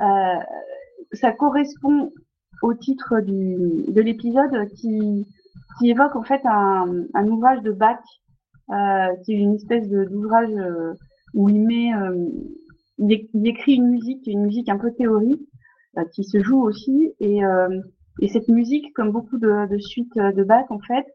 [0.00, 0.36] euh,
[1.12, 2.12] ça correspond
[2.62, 3.56] au titre du,
[3.88, 5.26] de l'épisode qui,
[5.78, 8.00] qui évoque en fait un, un ouvrage de Bach,
[8.70, 10.52] euh, qui est une espèce d'ouvrage
[11.34, 11.92] où il met,
[12.98, 15.47] il, écrit une musique, une musique un peu théorique,
[16.12, 17.12] qui se joue aussi.
[17.20, 17.80] Et, euh,
[18.20, 21.06] et cette musique comme beaucoup de, suites de Bach en fait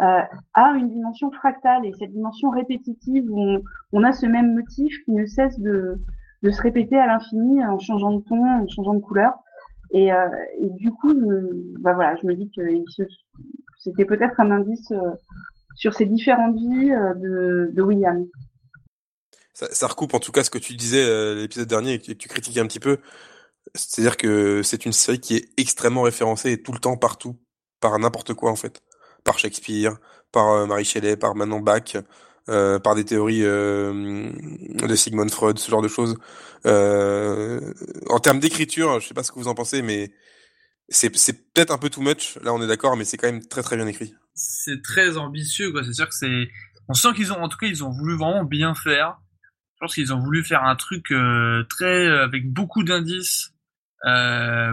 [0.00, 0.22] euh,
[0.54, 1.84] a une dimension fractale.
[1.86, 3.58] Et cette dimension répétitive où
[3.92, 5.98] on, a ce même motif qui ne cesse de,
[6.42, 9.32] se répéter à l'infini en changeant de ton, en changeant de couleur.
[9.92, 10.28] Et, euh,
[10.60, 12.62] du coup je, bah voilà je me dis que
[13.78, 14.92] c'était peut-être un indice
[15.76, 18.26] sur ces différentes vies de, de William.
[19.54, 22.28] Ça, ça, recoupe en tout cas ce que tu disais l'épisode dernier et que tu
[22.28, 22.98] critiquais un petit peu
[23.74, 27.38] c'est-à-dire que c'est une série qui est extrêmement référencée tout le temps, partout,
[27.80, 28.82] par n'importe quoi en fait.
[29.24, 29.96] Par Shakespeare,
[30.32, 31.96] par euh, Marie Shelley, par Manon Bach,
[32.48, 36.16] euh, par des théories euh, de Sigmund Freud, ce genre de choses.
[36.64, 40.12] En termes d'écriture, je sais pas ce que vous en pensez, mais
[40.88, 42.38] c'est peut-être un peu too much.
[42.42, 44.14] Là, on est d'accord, mais c'est quand même très très bien écrit.
[44.34, 45.82] C'est très ambitieux, quoi.
[45.84, 46.48] C'est sûr que c'est.
[46.88, 49.18] On sent qu'ils ont, en tout cas, ils ont voulu vraiment bien faire.
[49.74, 51.12] Je pense qu'ils ont voulu faire un truc
[51.68, 53.52] très avec beaucoup d'indices,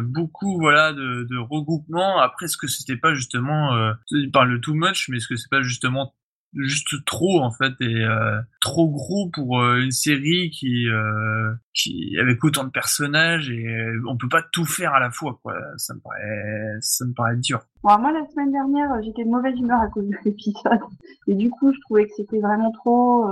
[0.04, 2.20] beaucoup voilà de, de regroupement.
[2.20, 5.50] Après, est-ce que c'était pas justement, euh, il parle too much, mais est-ce que c'est
[5.50, 6.14] pas justement
[6.56, 12.18] juste trop en fait et euh, trop gros pour euh, une série qui euh, qui
[12.20, 15.56] avec autant de personnages et euh, on peut pas tout faire à la fois quoi.
[15.78, 17.62] Ça me paraît ça me paraît dur.
[17.84, 20.80] Moi la semaine dernière j'étais de mauvaise humeur à cause de l'épisode.
[21.28, 23.26] Et du coup je trouvais que c'était vraiment trop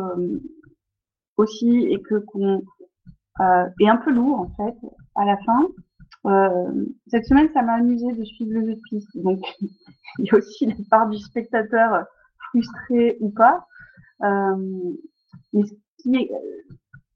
[1.37, 2.61] aussi et que qu'on
[3.39, 4.75] est un peu lourd en fait
[5.15, 5.67] à la fin
[7.07, 9.39] cette semaine ça m'a amusé de suivre le piste donc
[10.19, 12.05] il y a aussi la part du spectateur
[12.53, 13.67] frustré ou pas.
[14.23, 14.93] Euh,
[15.53, 15.73] mais ce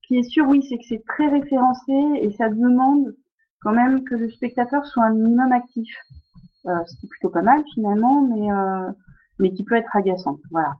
[0.08, 3.16] qui est, sûr, oui, c'est que c'est très référencé et ça demande
[3.62, 5.90] quand même que le spectateur soit un minimum actif.
[6.66, 10.40] Euh, ce qui est plutôt pas mal finalement, mais, euh, qui peut être agaçant.
[10.52, 10.76] Voilà.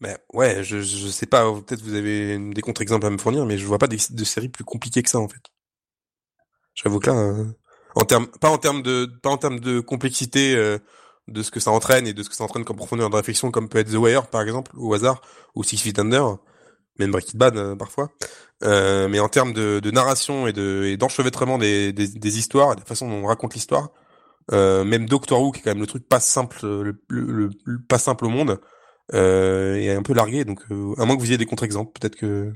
[0.00, 3.56] Ben ouais, je, je sais pas, peut-être vous avez des contre-exemples à me fournir, mais
[3.56, 5.40] je vois pas de, de séries plus compliquées que ça en fait.
[6.76, 7.44] J'avoue que là, euh,
[7.96, 10.78] en termes, pas en termes de, pas en termes de complexité, euh,
[11.28, 13.50] de ce que ça entraîne et de ce que ça entraîne comme profondeur de réflexion,
[13.50, 15.22] comme peut être The Wire par exemple, au hasard,
[15.54, 16.36] ou Six Feet Under,
[16.98, 18.10] même Breaking Bad euh, parfois.
[18.62, 22.74] Euh, mais en termes de, de narration et de d'enchevêtrement des, des, des, histoires, et
[22.76, 23.90] de la façon dont on raconte l'histoire,
[24.52, 27.50] euh, même Doctor Who qui est quand même le truc pas simple, le, le,
[27.88, 28.60] pas simple au monde,
[29.12, 30.44] est un peu largué.
[30.44, 32.52] Donc à moins que vous ayez des contre-exemples, peut-être que.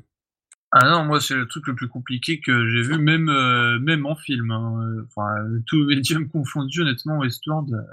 [0.72, 4.06] Ah non, moi c'est le truc le plus compliqué que j'ai vu, même euh, même
[4.06, 4.50] en film.
[4.50, 5.04] Hein.
[5.06, 5.34] Enfin,
[5.66, 7.86] tout médium confondu, honnêtement, Westworld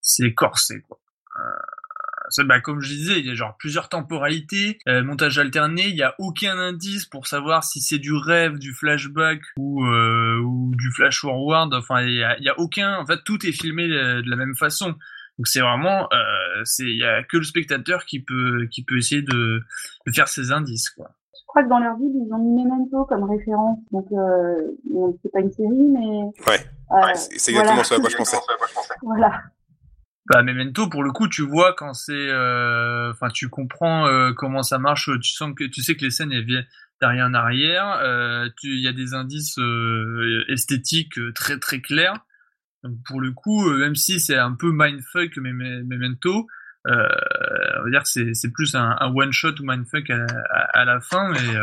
[0.00, 0.98] c'est corsé quoi.
[1.38, 5.96] Euh, bah, comme je disais, il y a genre plusieurs temporalités, euh, montage alterné, il
[5.96, 10.74] y a aucun indice pour savoir si c'est du rêve, du flashback ou, euh, ou
[10.76, 11.72] du flash forward.
[11.74, 12.98] Enfin, il y a, aucun.
[12.98, 14.94] En fait, tout est filmé de, la même façon.
[15.38, 18.96] Donc c'est vraiment, euh, c'est il y a que le spectateur qui peut qui peut
[18.96, 19.62] essayer de,
[20.06, 21.10] de faire ses indices quoi.
[21.56, 23.78] Crois que dans leur vie ils ont mis Memento comme référence.
[23.90, 27.84] Donc euh, bon, c'est pas une série, mais ouais, ouais c'est exactement voilà.
[27.84, 28.36] ce à quoi je pensais.
[29.02, 29.42] voilà.
[30.28, 34.62] Bah Memento pour le coup tu vois quand c'est euh, enfin tu comprends euh, comment
[34.62, 36.66] ça marche tu sens que tu sais que les scènes elles viennent
[37.00, 41.80] derrière en arrière euh, tu il y a des indices euh, esthétiques euh, très très
[41.80, 42.18] clairs
[42.82, 46.42] donc pour le coup même si c'est un peu mindfuck Memento euh,
[46.86, 50.84] on va dire c'est c'est plus un, un, one shot ou mindfuck à, à, à
[50.84, 51.56] la fin mais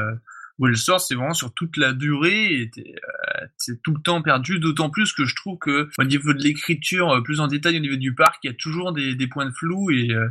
[0.75, 4.59] sort, c'est vraiment sur toute la durée et euh, c'est tout le temps perdu.
[4.59, 7.81] D'autant plus que je trouve que au niveau de l'écriture, euh, plus en détail au
[7.81, 10.27] niveau du parc, il y a toujours des, des points de flou et euh,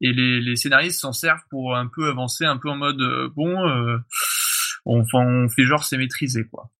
[0.00, 3.28] et les, les scénaristes s'en servent pour un peu avancer, un peu en mode euh,
[3.36, 3.98] bon, euh,
[4.84, 6.70] on, on fait genre c'est maîtrisé quoi.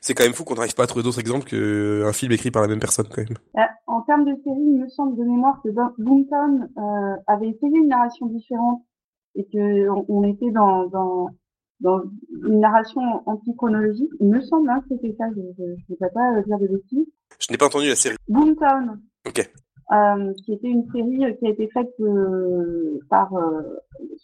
[0.00, 2.62] C'est quand même fou qu'on n'arrive pas à trouver d'autres exemples qu'un film écrit par
[2.62, 3.68] la même personne quand même.
[3.86, 5.68] en termes de série, il me semble de mémoire que
[5.98, 6.68] Boomtown
[7.26, 8.82] avait essayé une narration différente
[9.34, 11.30] et que on était dans, dans
[11.82, 12.00] dans
[12.46, 14.10] une narration antichronologique.
[14.20, 17.06] Il me semble hein, que c'était ça, je ne vais pas dire de bêtises.
[17.38, 18.16] Je n'ai pas entendu la série.
[18.28, 19.00] Boomtown.
[19.26, 19.50] Ok.
[19.92, 23.62] Euh, qui était une série qui a été faite euh, par, euh,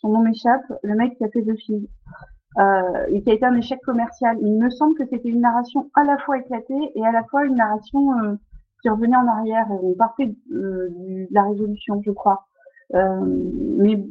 [0.01, 2.11] son nom m'échappe, le mec qui a fait deux films, euh,
[2.57, 4.37] et qui a été un échec commercial.
[4.41, 7.45] Il me semble que c'était une narration à la fois éclatée et à la fois
[7.45, 8.35] une narration euh,
[8.83, 9.67] qui revenait en arrière.
[9.71, 12.47] On partait euh, de la résolution, je crois.
[12.93, 14.05] mais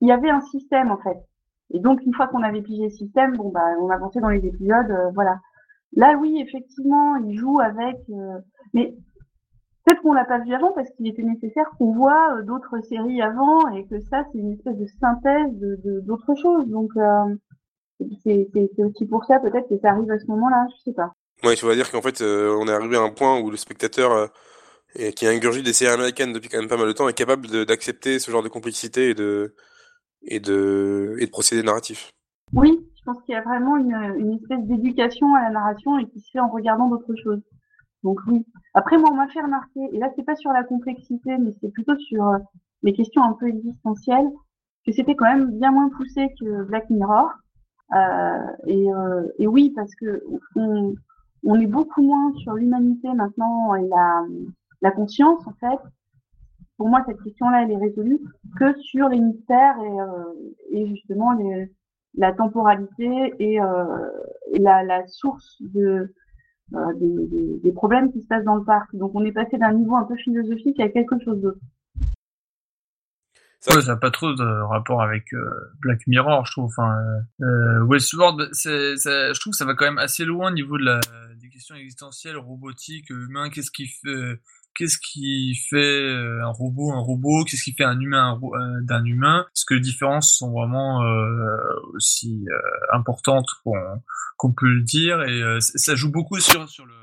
[0.00, 1.18] il y avait un système en fait.
[1.72, 4.44] Et donc, une fois qu'on avait pigé le système, bon, bah, on avançait dans les
[4.44, 5.38] épisodes, euh, voilà.
[5.94, 8.38] Là, oui, effectivement, il joue avec, euh,
[8.74, 8.94] mais
[9.84, 13.22] peut-être qu'on l'a pas vu avant parce qu'il était nécessaire qu'on voit euh, d'autres séries
[13.22, 15.52] avant et que ça, c'est une espèce de synthèse
[16.04, 16.66] d'autres choses.
[16.68, 17.36] Donc, euh,
[18.24, 21.12] c'est aussi pour ça peut-être que ça arrive à ce moment-là, je sais pas.
[21.42, 24.30] Ouais, tu vas dire qu'en fait, on est arrivé à un point où le spectateur
[25.16, 27.64] qui a ingurgité des séries américaines depuis quand même pas mal de temps est capable
[27.64, 29.54] d'accepter ce genre de complexité et de
[30.22, 32.10] et de, et de procédés narratifs.
[32.52, 36.06] Oui, je pense qu'il y a vraiment une, une espèce d'éducation à la narration et
[36.08, 37.42] qui se fait en regardant d'autres choses.
[38.02, 38.44] Donc oui.
[38.74, 41.70] Après, moi, on m'a fait remarquer, et là, c'est pas sur la complexité, mais c'est
[41.70, 42.38] plutôt sur euh,
[42.82, 44.28] les questions un peu existentielles,
[44.86, 47.30] que c'était quand même bien moins poussé que Black Mirror.
[47.92, 50.22] Euh, et, euh, et, oui, parce que
[50.54, 53.88] on, est beaucoup moins sur l'humanité maintenant et
[54.80, 55.78] la, conscience, en fait,
[56.76, 58.20] pour moi, cette question-là, elle est résolue
[58.58, 61.36] que sur les mystères et, euh, justement
[62.14, 63.58] la temporalité et,
[64.58, 66.14] la, source de,
[66.70, 68.94] des, des, des, problèmes qui se passent dans le parc.
[68.94, 71.60] Donc, on est passé d'un niveau un peu philosophique à quelque chose d'autre.
[73.60, 76.70] Ça n'a pas trop de rapport avec euh, Black Mirror, je trouve.
[76.70, 76.96] Enfin,
[77.42, 80.84] euh, Westworld, c'est, je trouve que ça va quand même assez loin au niveau de
[80.84, 81.00] la,
[81.40, 83.50] des questions existentielles, robotiques, humains.
[83.50, 84.40] Qu'est-ce qui fait
[84.74, 86.08] qu'est-ce qui fait
[86.42, 88.40] un robot un robot, qu'est-ce qui fait un humain
[88.82, 91.00] d'un humain, est-ce que les différences sont vraiment
[91.92, 92.46] aussi
[92.92, 93.48] importantes
[94.36, 95.22] qu'on peut le dire?
[95.22, 96.99] Et ça joue beaucoup sur sur le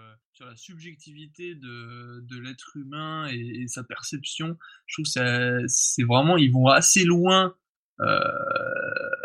[0.58, 4.58] subjectivité de, de l'être humain et, sa perception.
[4.86, 7.56] Je trouve que c'est vraiment, ils vont assez loin
[8.02, 8.06] euh,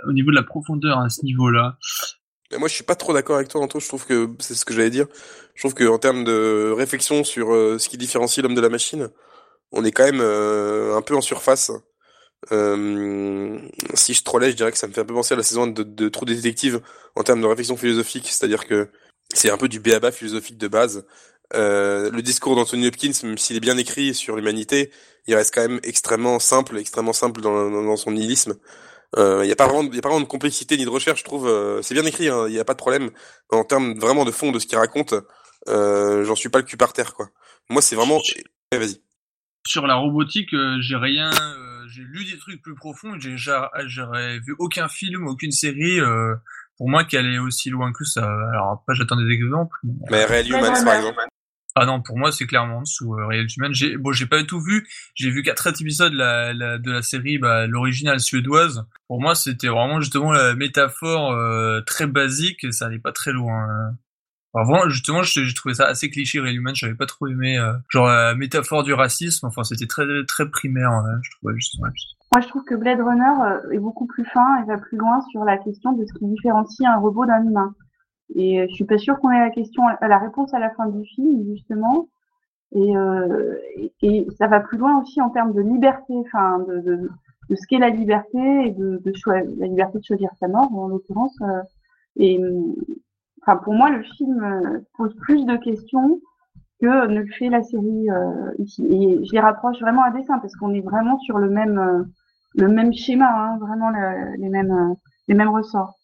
[0.07, 1.79] au niveau de la profondeur à ce niveau-là.
[2.59, 3.81] Moi, je suis pas trop d'accord avec toi, Anto.
[3.81, 5.07] Je trouve que c'est ce que j'allais dire.
[5.55, 8.69] Je trouve que en termes de réflexion sur euh, ce qui différencie l'homme de la
[8.69, 9.09] machine,
[9.73, 11.71] on est quand même euh, un peu en surface.
[12.51, 15.67] Si je trollais, je dirais que ça me fait un peu penser à la saison
[15.67, 16.81] de, de Trou Détective
[17.15, 18.91] en termes de réflexion philosophique, c'est-à-dire que
[19.35, 21.05] c'est un peu du béaba philosophique de base.
[21.55, 24.91] Euh, le discours d'Anthony Hopkins, même s'il est bien écrit sur l'humanité,
[25.27, 28.55] il reste quand même extrêmement simple, extrêmement simple dans, dans, son nihilisme.
[29.15, 31.21] Il euh, n'y a pas vraiment, y a pas vraiment de complexité ni de recherche,
[31.21, 31.47] je trouve.
[31.47, 33.11] Euh, c'est bien écrit, il hein, n'y a pas de problème.
[33.51, 35.15] En termes vraiment de fond de ce qu'il raconte,
[35.69, 37.29] euh, j'en suis pas le cul par terre, quoi.
[37.69, 38.19] Moi, c'est vraiment.
[38.73, 39.03] vas-y.
[39.67, 41.31] Sur la robotique, euh, j'ai rien.
[41.89, 43.19] j'ai lu des trucs plus profonds.
[43.21, 46.01] J'ai j'aurais vu aucun film, aucune série
[46.83, 48.25] pour moi qu'elle est aussi loin que ça.
[48.25, 49.77] Alors après, j'attends des exemples.
[50.11, 51.21] Mais Real Humans, par exemple.
[51.77, 53.73] Ah non, pour moi, c'est clairement en dessous euh, Real Humans.
[53.73, 54.85] J'ai, bon, j'ai pas tout vu.
[55.15, 58.85] J'ai vu quatre épisodes la, la, de la série, bah, l'originale suédoise.
[59.07, 62.65] Pour moi, c'était vraiment justement la métaphore euh, très basique.
[62.65, 63.95] Et ça allait pas très loin.
[64.53, 66.75] Enfin, justement, j'ai trouvé ça assez cliché Real Humans.
[66.75, 69.47] J'avais pas trop aimé euh, genre la métaphore du racisme.
[69.47, 70.91] Enfin, c'était très très primaire.
[70.91, 71.87] Hein, je trouvais justement.
[72.33, 75.21] Moi, je trouve que Blade Runner euh, est beaucoup plus fin et va plus loin
[75.31, 77.75] sur la question de ce qui différencie un robot d'un humain.
[78.35, 80.87] Et euh, je suis pas sûre qu'on ait la question, la réponse à la fin
[80.87, 82.09] du film, justement.
[82.75, 83.57] Et, euh,
[84.39, 87.11] ça va plus loin aussi en termes de liberté, enfin, de,
[87.51, 91.37] ce qu'est la liberté et de, la liberté de choisir sa mort, en l'occurrence.
[91.43, 91.63] Euh,
[92.17, 92.41] et
[93.43, 96.21] enfin, pour moi, le film pose plus de questions
[96.81, 98.09] que ne le fait la série
[98.59, 98.87] ici.
[98.87, 102.07] Et je les rapproche vraiment à dessin parce qu'on est vraiment sur le même
[102.55, 103.91] le même schéma, hein, vraiment
[104.39, 104.97] les mêmes
[105.29, 105.99] les mêmes ressorts.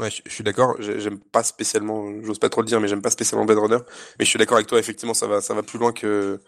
[0.00, 0.76] Ouais, je, suis d'accord.
[0.80, 3.78] J'aime pas spécialement, j'ose pas trop le dire, mais j'aime pas spécialement Blade Runner.
[4.18, 4.78] Mais je suis d'accord avec toi.
[4.78, 6.40] Effectivement, ça va, ça va plus loin que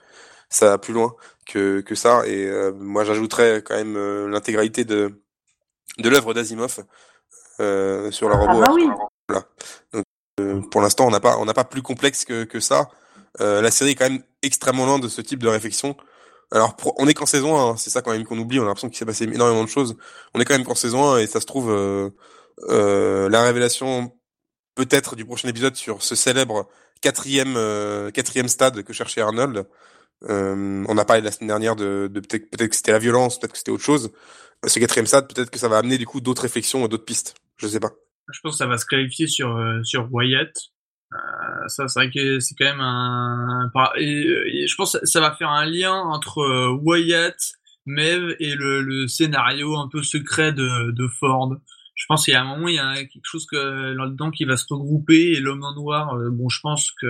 [0.49, 1.15] ça va plus loin
[1.47, 2.27] que que ça.
[2.27, 5.23] Et euh, moi, j'ajouterais quand même euh, l'intégralité de
[5.99, 6.85] de l'œuvre d'Asimov
[7.61, 8.63] euh, sur la robot.
[8.65, 8.89] Ah bah oui.
[10.39, 12.89] Donc, pour l'instant, on n'a pas on n'a pas plus complexe que que ça.
[13.39, 15.97] la série est quand même extrêmement loin de ce type de réflexion.
[16.53, 18.67] Alors, on est qu'en saison 1, hein, c'est ça quand même qu'on oublie, on a
[18.67, 19.97] l'impression qu'il s'est passé énormément de choses.
[20.35, 22.11] On est quand même qu'en saison 1 et ça se trouve, euh,
[22.69, 24.13] euh, la révélation
[24.75, 26.69] peut-être du prochain épisode sur ce célèbre
[27.01, 29.67] quatrième euh, quatrième stade que cherchait Arnold.
[30.25, 33.39] Euh, on a parlé la semaine dernière de, de peut-être peut-être que c'était la violence,
[33.39, 34.13] peut-être que c'était autre chose.
[34.67, 37.35] Ce quatrième stade, peut-être que ça va amener du coup d'autres réflexions d'autres pistes.
[37.57, 37.91] Je sais pas.
[38.33, 39.55] Je pense que ça va se qualifier sur
[39.85, 40.76] sur Wyatt euh,
[41.69, 43.71] ça, c'est vrai que c'est quand même un.
[43.75, 47.37] Je pense que ça va faire un lien entre euh, Wyatt,
[47.87, 51.57] Mev et le, scénario un peu secret de, Ford.
[51.95, 54.57] Je pense qu'il y a un moment, il y a quelque chose là-dedans qui va
[54.57, 56.15] se regrouper et l'homme en noir.
[56.15, 57.07] Euh, bon, je pense que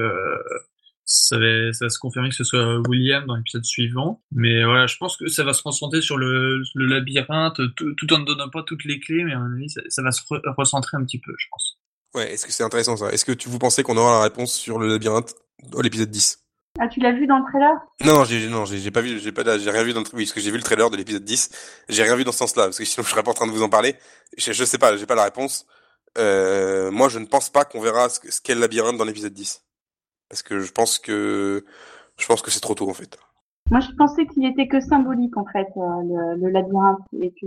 [1.05, 4.23] ça va, ça va se confirmer que ce soit William dans l'épisode suivant.
[4.33, 8.19] Mais voilà, je pense que ça va se concentrer sur le, le labyrinthe, tout, en
[8.19, 10.23] ne donnant pas toutes les clés, mais à mon avis, ça va se
[10.57, 11.65] recentrer un petit peu, je pense.
[12.16, 13.11] Ouais, est-ce que c'est intéressant ça?
[13.11, 15.35] Est-ce que tu vous pensez qu'on aura la réponse sur le labyrinthe
[15.70, 16.38] dans l'épisode 10
[16.79, 17.74] Ah, tu l'as vu dans le trailer?
[18.07, 20.33] Non, j'ai non, j'ai pas vu, j'ai pas j'ai rien vu dans le oui, parce
[20.33, 21.50] que j'ai vu le trailer de l'épisode 10,
[21.90, 23.52] j'ai rien vu dans ce sens-là parce que sinon je serais pas en train de
[23.52, 23.96] vous en parler.
[24.38, 25.66] Je, je sais pas, j'ai pas la réponse.
[26.16, 29.62] Euh, moi, je ne pense pas qu'on verra ce, qu'est le labyrinthe dans l'épisode 10.
[30.31, 31.66] Parce que je pense que
[32.16, 33.18] je pense que c'est trop tôt en fait.
[33.70, 37.46] Moi, je pensais qu'il était que symbolique en fait, euh, le, le labyrinthe, et que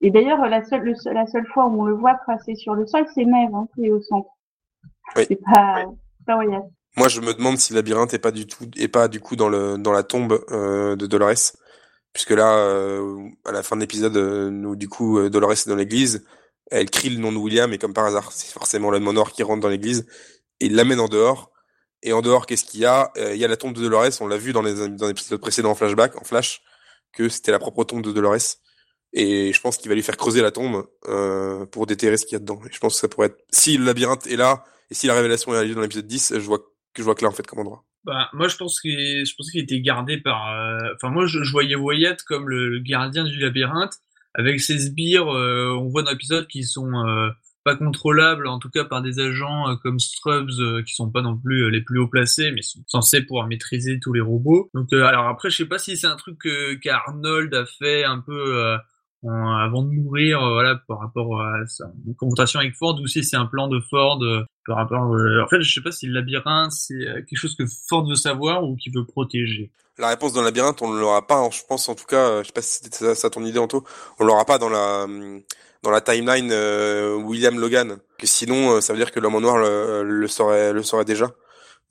[0.00, 3.06] et d'ailleurs, la seule, la seule fois où on le voit passer sur le sol,
[3.14, 4.30] c'est Mev, hein, qui est au centre.
[5.16, 5.24] Oui.
[5.28, 5.84] C'est pas,
[6.26, 6.38] pas
[6.96, 9.36] Moi, je me demande si le labyrinthe est pas du tout, est pas du coup
[9.36, 11.52] dans le dans la tombe euh, de Dolores,
[12.12, 15.68] puisque là, euh, à la fin de l'épisode, euh, nous du coup, euh, Dolores est
[15.68, 16.24] dans l'église,
[16.70, 19.42] elle crie le nom de William et comme par hasard, c'est forcément le noir qui
[19.42, 20.06] rentre dans l'église
[20.60, 21.50] et il l'amène en dehors.
[22.02, 23.12] Et en dehors, qu'est-ce qu'il y a?
[23.16, 24.22] Il y a la tombe de Dolores.
[24.22, 26.62] On l'a vu dans les dans l'épisode précédent en flashback, en flash,
[27.12, 28.56] que c'était la propre tombe de Dolores.
[29.12, 32.34] Et je pense qu'il va lui faire creuser la tombe euh, pour déterrer ce qu'il
[32.34, 32.60] y a dedans.
[32.68, 33.44] Et je pense que ça pourrait être...
[33.50, 36.46] Si le labyrinthe est là, et si la révélation est arrivée dans l'épisode 10, je
[36.46, 36.64] vois que
[36.96, 37.84] je vois que là en fait comme endroit.
[38.04, 41.38] Bah, moi je pense qu'il je pense qu'il était gardé par euh, enfin moi je,
[41.50, 43.92] voyais Wyatt comme le, gardien du labyrinthe
[44.34, 47.28] avec ses sbires euh, on voit dans l'épisode qui sont euh,
[47.62, 51.70] pas contrôlables en tout cas par des agents comme Stubbs qui sont pas non plus
[51.70, 55.50] les plus haut placés mais sont censés pouvoir maîtriser tous les robots donc alors après
[55.50, 56.38] je sais pas si c'est un truc
[56.80, 58.78] qu'Arnold a fait un peu
[59.26, 61.84] avant de mourir, voilà, par rapport à sa
[62.18, 64.20] confrontation avec Ford, ou si c'est un plan de Ford
[64.66, 65.00] par rapport.
[65.02, 68.64] en fait, je sais pas si le labyrinthe c'est quelque chose que Ford veut savoir
[68.64, 69.70] ou qu'il veut protéger.
[69.98, 72.46] La réponse dans le labyrinthe, on ne l'aura pas, je pense en tout cas, je
[72.46, 73.84] sais pas si c'était ça, ton idée, Anto,
[74.18, 75.06] on l'aura pas dans la
[75.82, 76.52] dans la timeline
[77.24, 80.82] William Logan, que sinon ça veut dire que l'homme en noir le, le saurait le
[80.82, 81.30] saurait déjà.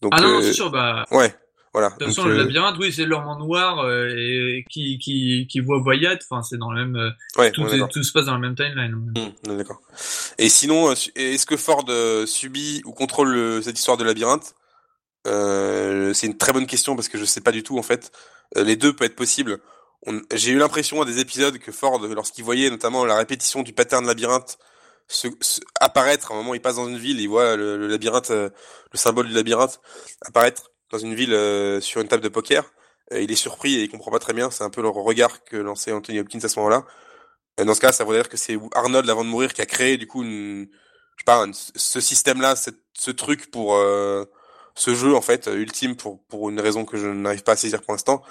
[0.02, 1.06] Donc, ah non, c'est sûr, bah.
[1.12, 1.34] Ouais.
[1.74, 1.90] Voilà.
[1.90, 5.60] De toute façon, le labyrinthe, oui, c'est l'homme en noir euh, et qui, qui, qui
[5.60, 6.18] voit Voyat.
[6.30, 6.96] Enfin, c'est dans le même.
[6.96, 8.96] Euh, ouais, tout, tout, se passe dans la même timeline.
[8.96, 9.80] Mmh, d'accord.
[10.40, 11.86] Et sinon, euh, est-ce que Ford
[12.26, 14.56] subit ou contrôle cette histoire de labyrinthe?
[15.28, 18.12] Euh, C'est une très bonne question parce que je sais pas du tout en fait.
[18.56, 19.60] les deux peuvent être possibles.
[20.34, 24.08] J'ai eu l'impression à des épisodes que Ford, lorsqu'il voyait notamment la répétition du pattern
[24.08, 24.58] labyrinthe
[25.08, 25.28] se,
[25.82, 28.52] apparaître, à un moment il passe dans une ville, il voit le, le labyrinthe, le
[28.94, 29.82] symbole du labyrinthe
[30.22, 32.72] apparaître dans une ville euh, sur une table de poker.
[33.14, 34.52] Euh, il est surpris et il comprend pas très bien.
[34.52, 36.86] C'est un peu le regard que lançait Anthony Hopkins à ce moment-là.
[37.64, 39.98] dans ce cas, ça voudrait dire que c'est Arnold avant de mourir qui a créé
[39.98, 40.68] du coup une,
[41.18, 44.26] je sais pas, ce système-là, ce truc pour euh,
[44.76, 47.82] ce jeu en fait ultime pour pour une raison que je n'arrive pas à saisir
[47.82, 48.24] pour l'instant.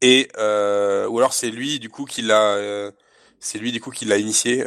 [0.00, 2.90] Et euh, ou alors c'est lui du coup qui l'a,
[3.40, 4.64] c'est lui du coup qui l'a initié.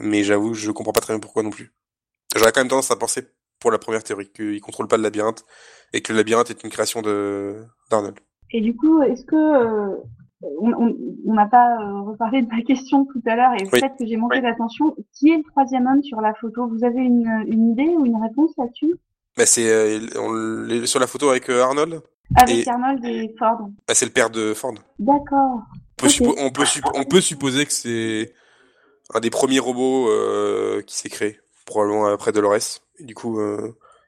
[0.00, 1.72] mais j'avoue, je comprends pas très bien pourquoi non plus.
[2.36, 3.26] J'aurais quand même tendance à penser
[3.60, 5.44] pour la première théorie qu'il contrôle pas le labyrinthe
[5.92, 7.56] et que le labyrinthe est une création de
[7.90, 8.18] d'Arnold.
[8.50, 9.96] Et du coup, est-ce que euh,
[10.60, 14.16] on n'a pas euh, reparlé de ma question tout à l'heure et peut-être que j'ai
[14.16, 14.94] manqué d'attention.
[15.12, 16.68] Qui est le troisième homme sur la photo?
[16.68, 18.94] Vous avez une, une idée ou une réponse là-dessus?
[19.36, 22.00] Bah c'est euh, sur la photo avec Arnold.
[22.36, 23.68] Avec Arnold et Ford.
[23.86, 24.74] Bah, c'est le père de Ford.
[24.98, 25.62] D'accord.
[26.02, 28.32] On, peut, on, peut on peut supposer que c'est
[29.14, 30.08] un des premiers robots
[30.86, 32.80] qui s'est créé, probablement après Dolores.
[33.00, 33.40] Du coup,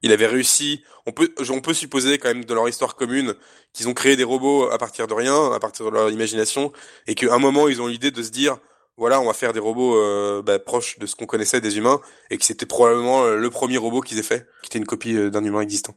[0.03, 0.83] il avait réussi.
[1.07, 3.35] On peut, on peut supposer quand même de leur histoire commune
[3.73, 6.73] qu'ils ont créé des robots à partir de rien, à partir de leur imagination,
[7.07, 8.59] et qu'à un moment ils ont l'idée de se dire,
[8.97, 12.01] voilà, on va faire des robots euh, bah, proches de ce qu'on connaissait des humains,
[12.31, 15.17] et que c'était probablement euh, le premier robot qu'ils aient fait, qui était une copie
[15.17, 15.95] euh, d'un humain existant.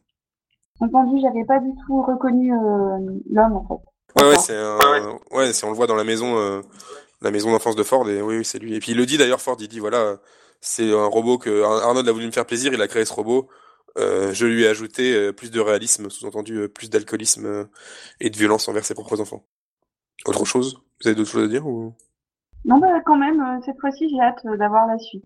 [0.80, 2.52] Entendu, j'avais pas du tout reconnu
[3.30, 4.22] l'homme en fait.
[4.22, 4.58] Ouais, ouais, c'est,
[5.32, 6.62] ouais, c'est on le voit dans la maison,
[7.22, 8.76] la maison d'enfance de Ford, et oui, oui c'est lui.
[8.76, 10.18] Et puis il le dit d'ailleurs, Ford, il dit voilà,
[10.66, 13.50] c'est un robot que Arnold a voulu me faire plaisir, il a créé ce robot
[13.98, 17.68] euh, je lui ai ajouté euh, plus de réalisme, sous-entendu euh, plus d'alcoolisme
[18.20, 19.44] et de violence envers ses propres enfants.
[20.26, 20.82] Autre chose?
[21.02, 21.94] Vous avez d'autres choses à dire ou?
[22.66, 25.26] Non, bah quand même, cette fois-ci j'ai hâte d'avoir la suite.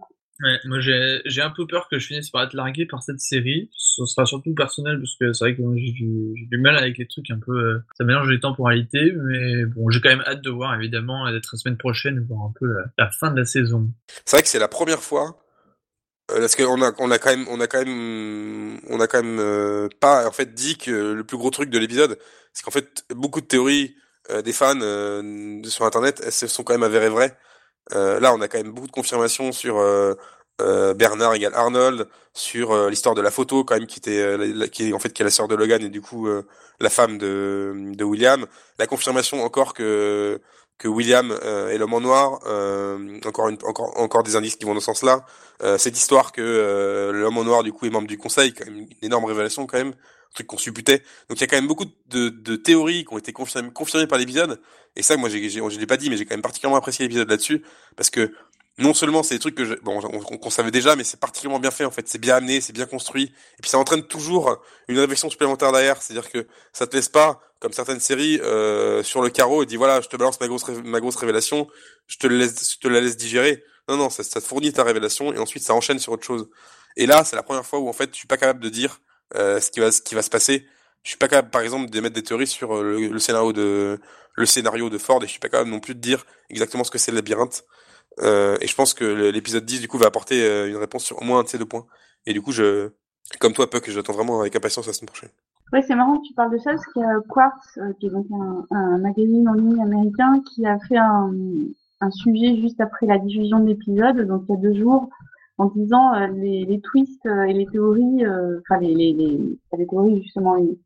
[0.65, 3.69] Moi j'ai un peu peur que je finisse par être largué par cette série.
[3.75, 7.29] Ce sera surtout personnel parce que c'est vrai que j'ai du, mal avec les trucs
[7.31, 7.81] un peu.
[7.97, 11.57] ça mélange les temporalités, mais bon, j'ai quand même hâte de voir évidemment d'être la
[11.57, 13.89] semaine prochaine voir un peu la fin de la saison.
[14.25, 15.37] C'est vrai que c'est la première fois
[16.31, 19.87] euh, parce qu'on a quand même on a quand même on a quand même euh,
[20.01, 22.19] pas en fait dit que le plus gros truc de l'épisode
[22.51, 23.95] c'est qu'en fait beaucoup de théories
[24.29, 24.77] euh, des fans
[25.63, 27.37] sur internet elles se sont quand même avérées vraies
[27.91, 29.75] là on a quand même beaucoup de confirmations sur
[30.59, 34.99] Bernard égale Arnold sur l'histoire de la photo quand même qui était qui est en
[34.99, 36.27] fait qui est la sœur de Logan et du coup
[36.79, 38.45] la femme de de William
[38.79, 40.41] la confirmation encore que
[40.77, 44.65] que William euh, est l'homme en noir, euh, encore, une, encore, encore des indices qui
[44.65, 45.25] vont dans ce sens-là.
[45.63, 48.65] Euh, cette histoire que euh, l'homme en noir du coup est membre du conseil, quand
[48.65, 49.93] même une énorme révélation quand même,
[50.33, 51.03] truc qu'on supputait.
[51.29, 54.17] Donc il y a quand même beaucoup de, de théories qui ont été confirmées, par
[54.17, 54.61] l'épisode.
[54.95, 57.29] Et ça, moi, j'ai, je l'ai pas dit, mais j'ai quand même particulièrement apprécié l'épisode
[57.29, 57.63] là-dessus.
[57.95, 58.31] Parce que
[58.79, 61.71] non seulement c'est des trucs que je, bon qu'on savait déjà mais c'est particulièrement bien
[61.71, 62.07] fait en fait.
[62.07, 63.33] C'est bien amené c'est bien construit.
[63.57, 66.01] Et puis ça entraîne toujours une réflexion supplémentaire derrière.
[66.01, 69.77] C'est-à-dire que ça te laisse pas comme certaines séries euh, sur le carreau et dit
[69.77, 71.67] voilà je te balance ma grosse ma grosse révélation.
[72.07, 73.63] Je te laisse je te la laisse digérer.
[73.89, 76.47] Non non ça, ça te fournit ta révélation et ensuite ça enchaîne sur autre chose.
[76.97, 78.99] Et là c'est la première fois où en fait je suis pas capable de dire
[79.35, 80.65] euh, ce qui va se passer
[81.03, 83.99] je suis pas capable par exemple d'émettre des théories sur euh, le, scénario de
[84.35, 86.91] le scénario de Ford et je suis pas capable non plus de dire exactement ce
[86.91, 87.63] que c'est le labyrinthe
[88.21, 91.23] euh, et je pense que l'épisode 10 du coup va apporter une réponse sur au
[91.23, 91.85] moins un de ces deux points.
[92.25, 92.89] Et du coup, je,
[93.39, 95.29] comme toi, Puck, j'attends vraiment avec impatience la semaine prochaine.
[95.71, 98.09] Oui, c'est marrant que tu parles de ça parce qu'il y a Quartz, qui est
[98.09, 98.25] donc
[98.71, 103.67] un, magazine en ligne américain, qui a fait un sujet juste après la diffusion de
[103.67, 105.09] l'épisode, donc il y a deux jours,
[105.57, 108.23] en disant les, les, twists et les théories,
[108.59, 110.77] enfin les, les, les, théories justement, les,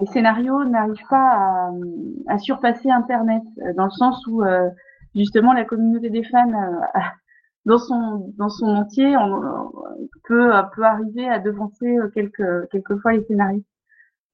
[0.00, 1.70] les scénarios n'arrivent pas à,
[2.26, 3.42] à, surpasser Internet,
[3.76, 4.42] dans le sens où
[5.14, 7.00] justement la communauté des fans euh,
[7.64, 9.72] dans son dans son entier on,
[10.24, 13.66] peut peut arriver à devancer euh, quelques quelquefois les scénaristes.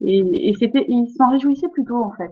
[0.01, 2.31] Et, et c'était ils s'en réjouissaient plutôt en fait.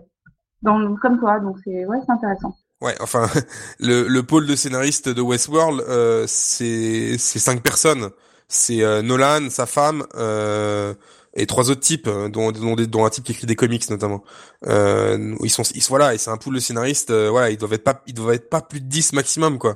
[0.61, 3.29] Dans comme toi donc c'est ouais c'est intéressant Ouais, enfin,
[3.79, 8.11] le, le pôle de scénaristes de Westworld, euh, c'est cinq personnes.
[8.49, 10.93] C'est euh, Nolan, sa femme, euh,
[11.33, 14.23] et trois autres types, dont, dont, dont un type qui écrit des comics notamment.
[14.67, 17.11] Euh, ils sont, ils, voilà, et c'est un pool de scénaristes.
[17.11, 19.75] voilà, ils doivent être pas, ils doivent être pas plus de 10 maximum, quoi.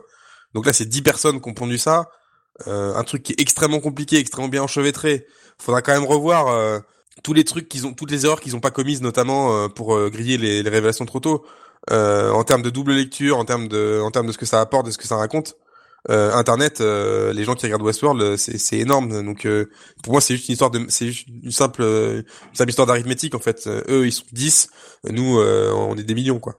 [0.53, 2.09] Donc là, c'est 10 personnes qui ont pondu ça.
[2.65, 5.27] un truc qui est extrêmement compliqué, extrêmement bien enchevêtré.
[5.57, 6.81] Faudra quand même revoir
[7.23, 10.37] tous les trucs qu'ils ont, toutes les erreurs qu'ils ont pas commises, notamment pour griller
[10.37, 11.45] les, les révélations trop tôt.
[11.91, 14.59] Euh, en termes de double lecture, en termes de, en termes de ce que ça
[14.59, 15.55] apporte, de ce que ça raconte.
[16.09, 19.23] Euh, Internet, euh, les gens qui regardent Westworld, c'est énorme.
[19.23, 19.47] Donc
[20.03, 22.23] pour moi, c'est juste une histoire de, c'est juste une simple, une
[22.55, 23.67] simple histoire d'arithmétique en fait.
[23.89, 24.69] eux, ils sont 10,
[25.11, 26.55] nous, on est des millions quoi.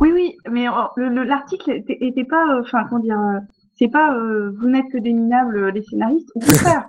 [0.00, 0.66] Oui, oui, mais
[1.26, 3.18] l'article était, pas, enfin comment dire,
[3.76, 6.30] c'est pas vous n'êtes que des minables les scénaristes.
[6.36, 6.88] Au contraire,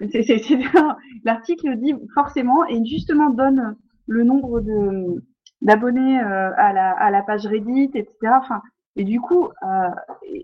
[1.24, 3.76] l'article dit forcément et justement donne
[4.06, 5.22] le nombre de
[5.62, 8.34] d'abonnés euh, à, la, à la page Reddit, etc.
[8.34, 8.60] Enfin,
[8.96, 9.88] et du coup, euh,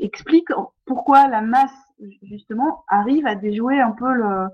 [0.00, 0.48] explique
[0.86, 1.74] pourquoi la masse
[2.22, 4.46] justement arrive à déjouer un peu le,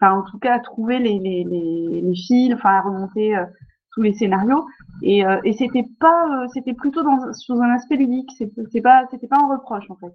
[0.00, 3.44] enfin en tout cas à trouver les les les, les fils, enfin à remonter euh,
[3.92, 4.66] tous les scénarios.
[5.02, 8.30] Et, euh, et c'était pas, c'était plutôt dans sous un aspect ludique.
[8.38, 10.14] C'est pas c'était pas un reproche en fait.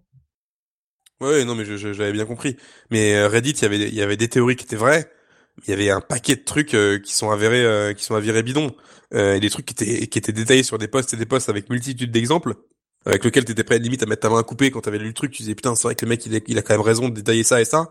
[1.20, 2.58] Ouais, non mais j'avais bien compris.
[2.89, 5.12] Mais Reddit, il y avait il y avait des théories qui étaient vraies
[5.66, 8.43] il y avait un paquet de trucs euh, qui sont avérés euh, qui sont avérés
[8.43, 8.72] bidons.
[9.14, 11.49] Euh, et des trucs qui étaient qui étaient détaillés sur des posts et des posts
[11.49, 12.55] avec multitude d'exemples
[13.05, 15.14] avec lequel t'étais prêt limite à mettre ta main à couper quand t'avais lu le
[15.14, 15.32] truc.
[15.32, 17.43] Tu disais putain c'est vrai que le mec il, a quand même raison de détailler
[17.43, 17.89] ça et ça.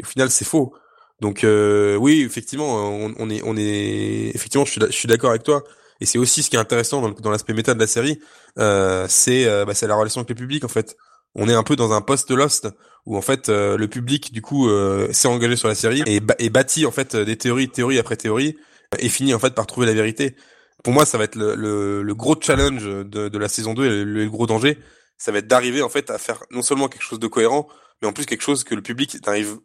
[0.00, 0.74] Et au final c'est faux.
[1.20, 2.88] Donc oui effectivement
[3.18, 5.62] on, est on est effectivement je suis d'accord avec toi.
[6.00, 8.18] Et c'est aussi ce qui est intéressant dans, l'aspect méta de la série
[8.56, 10.96] c'est bah, c'est la relation avec le public en fait.
[11.36, 12.68] On est un peu dans un post Lost
[13.06, 16.20] où en fait euh, le public du coup euh, s'est engagé sur la série et,
[16.38, 18.56] et bâtit en fait des théories, théorie après théorie
[18.98, 20.36] et finit en fait par trouver la vérité.
[20.84, 24.04] Pour moi, ça va être le, le, gros challenge de, de, la saison 2 et
[24.04, 24.78] le, gros danger,
[25.18, 27.66] ça va être d'arriver en fait à faire non seulement quelque chose de cohérent,
[28.00, 29.56] mais en plus quelque chose que le public n'arrive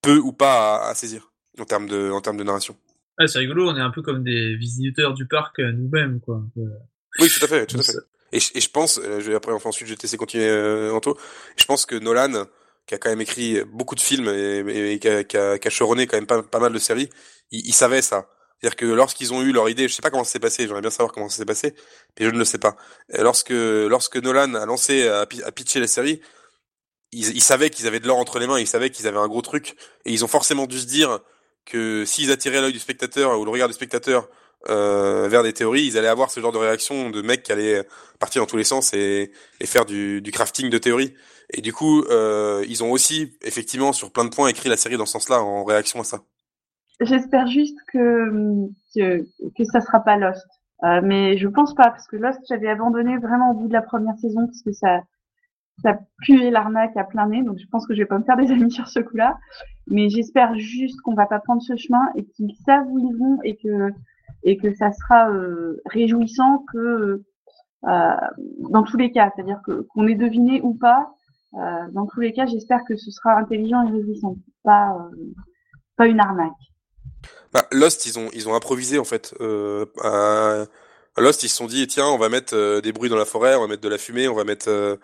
[0.00, 2.76] peu ou pas à, à, saisir en termes de en termes de narration.
[3.18, 6.40] Ouais, c'est rigolo, on est un peu comme des visiteurs du parc euh, nous-mêmes quoi.
[7.18, 7.98] Oui, tout à fait, tout à fait.
[8.32, 10.92] Et je, et je pense, je après enfin, ensuite je vais te laisser continuer euh,
[10.92, 11.18] Anto.
[11.56, 12.46] Je pense que Nolan,
[12.90, 15.68] qui a quand même écrit beaucoup de films et, et, qui, a, qui, a, qui
[15.68, 17.08] quand même pas, pas mal de séries,
[17.52, 18.28] il, il savait ça.
[18.58, 20.80] C'est-à-dire que lorsqu'ils ont eu leur idée, je sais pas comment ça s'est passé, j'aimerais
[20.80, 21.76] bien savoir comment ça s'est passé,
[22.18, 22.74] mais je ne le sais pas.
[23.10, 26.20] Et lorsque lorsque Nolan a lancé à, à pitcher la série,
[27.12, 29.42] ils savaient qu'ils avaient de l'or entre les mains, ils savaient qu'ils avaient un gros
[29.42, 31.20] truc, et ils ont forcément dû se dire
[31.66, 34.28] que s'ils attiraient l'œil du spectateur ou le regard du spectateur
[34.68, 37.82] euh, vers des théories, ils allaient avoir ce genre de réaction de mecs qui allaient
[38.18, 39.32] partir dans tous les sens et,
[39.64, 41.14] faire du, du, crafting de théories.
[41.52, 44.96] Et du coup, euh, ils ont aussi, effectivement, sur plein de points, écrit la série
[44.96, 46.20] dans ce sens-là, en réaction à ça.
[47.00, 49.22] J'espère juste que, que,
[49.56, 50.46] que ça sera pas Lost.
[50.84, 53.82] Euh, mais je pense pas, parce que Lost, j'avais abandonné vraiment au bout de la
[53.82, 55.02] première saison, parce que ça,
[55.82, 58.36] ça puait l'arnaque à plein nez, donc je pense que je vais pas me faire
[58.36, 59.38] des amis sur ce coup-là.
[59.86, 63.38] Mais j'espère juste qu'on va pas prendre ce chemin et qu'ils savent où ils vont
[63.42, 63.92] et que
[64.42, 67.22] et que ça sera euh, réjouissant que
[67.84, 68.10] euh,
[68.70, 71.12] dans tous les cas, c'est-à-dire que qu'on ait deviné ou pas,
[71.54, 71.58] euh,
[71.92, 74.96] dans tous les cas, j'espère que ce sera intelligent et réjouissant, pas
[75.96, 76.52] pas une arnaque.
[77.52, 79.34] Bah, Lost, ils ont ils ont improvisé en fait.
[81.16, 83.62] Lost, ils se sont dit tiens, on va mettre des bruits dans la forêt, on
[83.62, 84.98] va mettre de la fumée, on va mettre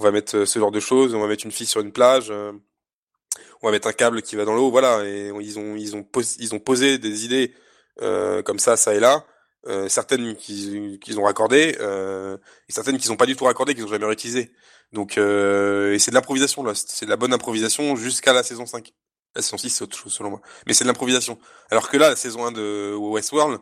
[0.00, 2.30] on va mettre ce genre de choses, on va mettre une fille sur une plage,
[2.30, 5.04] on va mettre un câble qui va dans l'eau, voilà.
[5.04, 6.06] Et ils ont ils ont
[6.38, 7.52] ils ont posé des idées
[8.00, 9.24] comme ça, ça et là.
[9.68, 12.36] Euh, certaines qu'ils qu'ils ont raccordées euh,
[12.68, 14.52] et certaines qu'ils ont pas du tout raccordées, qu'ils ont jamais réutilisées.
[14.92, 18.92] Donc et c'est de l'improvisation là, c'est de la bonne improvisation jusqu'à la saison 5.
[19.36, 21.38] La saison 6 c'est autre chose selon moi, mais c'est de l'improvisation.
[21.70, 23.60] Alors que là, la saison 1 de Westworld,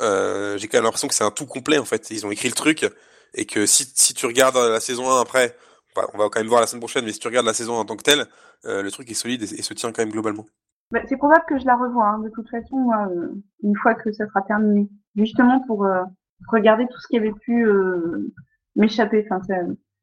[0.00, 2.10] euh, j'ai quand même l'impression que c'est un tout complet en fait.
[2.10, 2.86] Ils ont écrit le truc
[3.34, 5.56] et que si, si tu regardes la saison 1 après,
[5.96, 7.84] on va quand même voir la semaine prochaine, mais si tu regardes la saison en
[7.84, 8.26] tant que telle,
[8.64, 10.46] euh, le truc est solide et, se tient quand même globalement.
[10.92, 13.28] Bah, c'est probable que je la revoie, hein, de toute façon, moi, euh,
[13.62, 14.90] une fois que ça sera terminé.
[15.16, 16.02] Justement pour euh,
[16.48, 18.30] regarder tout ce qui avait pu euh,
[18.76, 19.24] m'échapper.
[19.24, 19.54] Enfin, ça,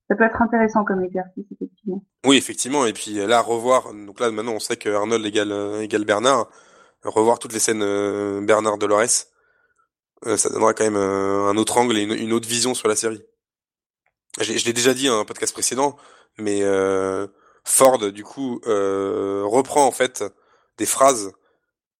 [0.09, 2.03] ça, peut être intéressant comme exercice, effectivement.
[2.25, 2.87] Oui, effectivement.
[2.87, 3.93] Et puis là, revoir.
[3.93, 6.49] Donc là, maintenant, on sait que Arnold égale, égale Bernard.
[7.03, 9.27] Revoir toutes les scènes Bernard Dolores,
[10.25, 13.21] ça donnera quand même un autre angle et une, autre vision sur la série.
[14.41, 15.95] Je, l'ai déjà dit dans un podcast précédent,
[16.37, 16.61] mais
[17.63, 20.25] Ford, du coup, reprend en fait
[20.79, 21.31] des phrases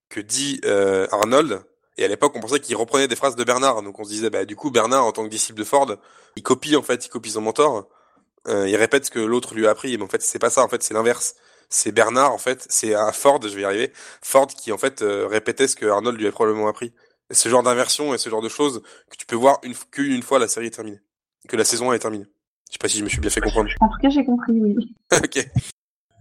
[0.10, 1.62] que dit euh, Arnold.
[1.98, 3.84] Et à l'époque, on pensait qu'il reprenait des phrases de Bernard.
[3.84, 5.96] Donc on se disait, bah du coup, Bernard, en tant que disciple de Ford,
[6.36, 7.88] il copie en fait, il copie son mentor.
[8.48, 9.96] Euh, il répète ce que l'autre lui a appris.
[9.98, 10.64] Mais en fait, c'est pas ça.
[10.64, 11.36] En fait, c'est l'inverse.
[11.70, 15.04] C'est Bernard, en fait, c'est à Ford, je vais y arriver, Ford qui en fait
[15.04, 16.94] euh, répétait ce que Arnold lui a probablement appris.
[17.30, 20.24] Et ce genre d'inversion et ce genre de choses que tu peux voir une qu'une
[20.24, 21.00] fois la série est terminée,
[21.48, 22.26] que la saison est terminée.
[22.70, 23.70] Je sais pas si je me suis bien fait comprendre.
[23.82, 24.96] En tout cas, j'ai compris, oui.
[25.14, 25.48] ok.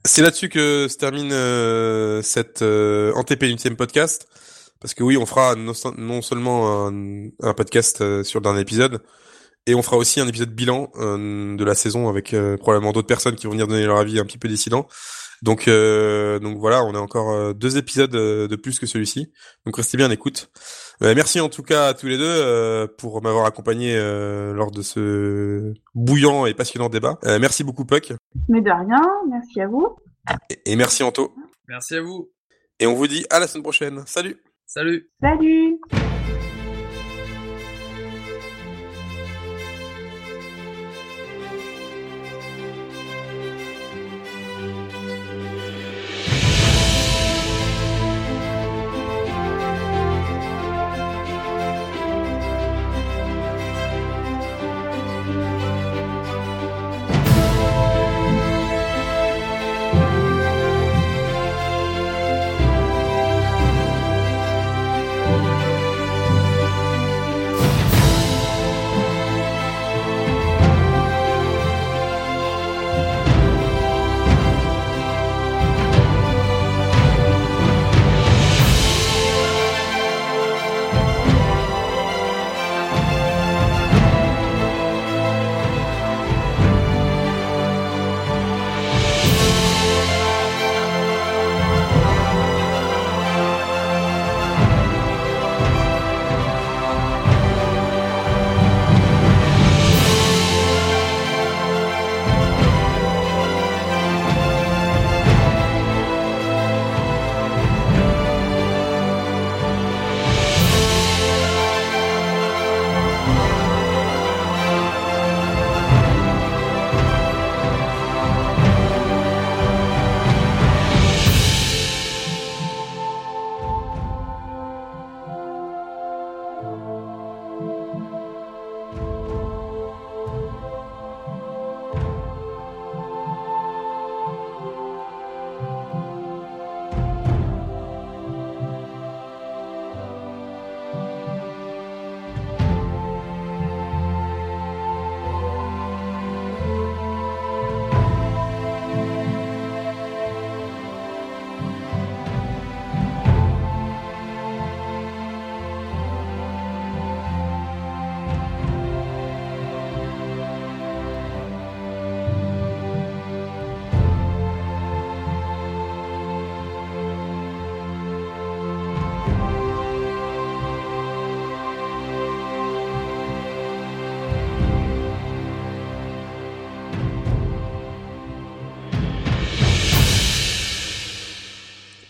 [0.09, 4.27] C'est là-dessus que se termine euh, cette euh, antépénultième podcast.
[4.81, 9.03] parce que oui, on fera non, seulement un, podcast sur le dernier épisode,
[9.67, 13.47] et on fera aussi un épisode bilan de la saison avec probablement d'autres personnes qui
[13.47, 14.89] vont venir donner leur avis un petit peu décidant.
[15.43, 19.33] Donc, euh, donc voilà, on a encore euh, deux épisodes euh, de plus que celui-ci.
[19.65, 20.51] Donc restez bien en écoute.
[21.01, 26.47] merci en tout cas à tous les deux pour m'avoir accompagné lors de ce bouillant
[26.47, 27.19] et passionnant débat.
[27.41, 28.13] merci beaucoup Puck.
[28.49, 29.97] Mais de rien, merci à vous.
[30.51, 31.35] Et, et merci Anto.
[31.69, 32.31] Merci à vous.
[32.81, 34.03] Et on vous dit à la semaine prochaine.
[34.07, 34.37] Salut.
[34.67, 35.11] Salut.
[35.21, 35.79] Salut.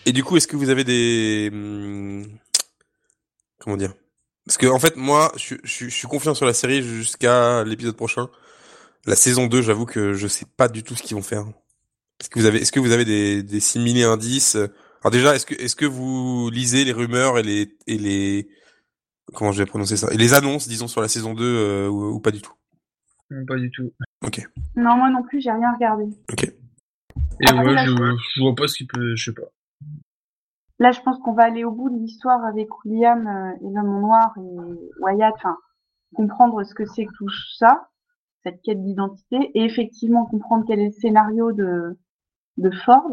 [0.09, 2.23] Et du coup, est-ce que vous avez des hmm,
[3.59, 3.93] comment dire?
[4.43, 8.27] Parce que en fait, moi, je, suis confiant sur la série jusqu'à l'épisode prochain.
[9.05, 11.45] La saison 2, j'avoue que je sais pas du tout ce qu'ils vont faire.
[12.19, 14.55] Est-ce que vous avez, est-ce que vous avez des, des similés indices?
[14.55, 18.49] Alors déjà, est-ce que, est-ce que vous lisez les rumeurs et les, et les,
[19.35, 20.11] comment je vais prononcer ça?
[20.11, 22.53] Et les annonces, disons, sur la saison 2 euh, ou, pas du tout?
[23.29, 23.93] Non, Pas du tout.
[24.25, 24.41] Ok.
[24.75, 26.05] Non, moi non plus, j'ai rien regardé.
[26.31, 26.45] Ok.
[26.45, 29.49] Et moi, je, je vois pas ce qu'il peut, je sais pas.
[30.79, 33.99] Là, je pense qu'on va aller au bout de l'histoire avec William euh, et l'homme
[33.99, 35.57] noir et Wyatt, enfin,
[36.15, 37.89] comprendre ce que c'est que tout ça,
[38.43, 41.99] cette quête d'identité, et effectivement comprendre quel est le scénario de,
[42.57, 43.11] de Ford.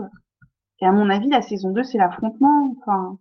[0.81, 3.19] Et à mon avis, la saison 2, c'est l'affrontement, enfin,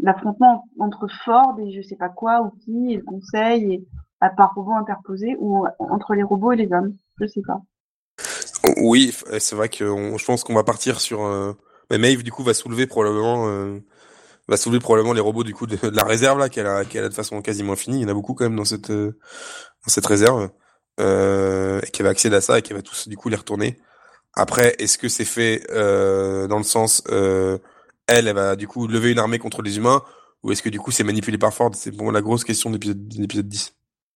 [0.00, 3.84] l'affrontement entre Ford et je sais pas quoi, ou qui, et le conseil, et
[4.20, 7.60] à part robot interposé, ou entre les robots et les hommes, je sais pas.
[8.78, 9.84] Oui, c'est vrai que
[10.16, 11.22] je pense qu'on va partir sur...
[11.26, 11.52] Euh
[11.90, 13.78] mais Maeve du coup va soulever probablement euh,
[14.48, 17.08] va soulever probablement les robots du coup de, la réserve là qu'elle a qu'elle a
[17.08, 17.98] de façon quasiment infinie.
[17.98, 19.18] Il y en a beaucoup quand même dans cette euh,
[19.86, 20.50] dans cette réserve
[21.00, 23.78] euh, et qu'elle va accéder à ça et qu'elle va tous du coup les retourner.
[24.34, 27.02] Après, est-ce que c'est fait euh, dans le sens
[28.06, 30.02] elle, elle va du coup lever une armée contre les humains
[30.42, 31.70] ou est-ce que du coup c'est manipulé par Ford?
[31.74, 32.78] C'est bon la grosse question de
[33.16, 33.74] l'épisode 10.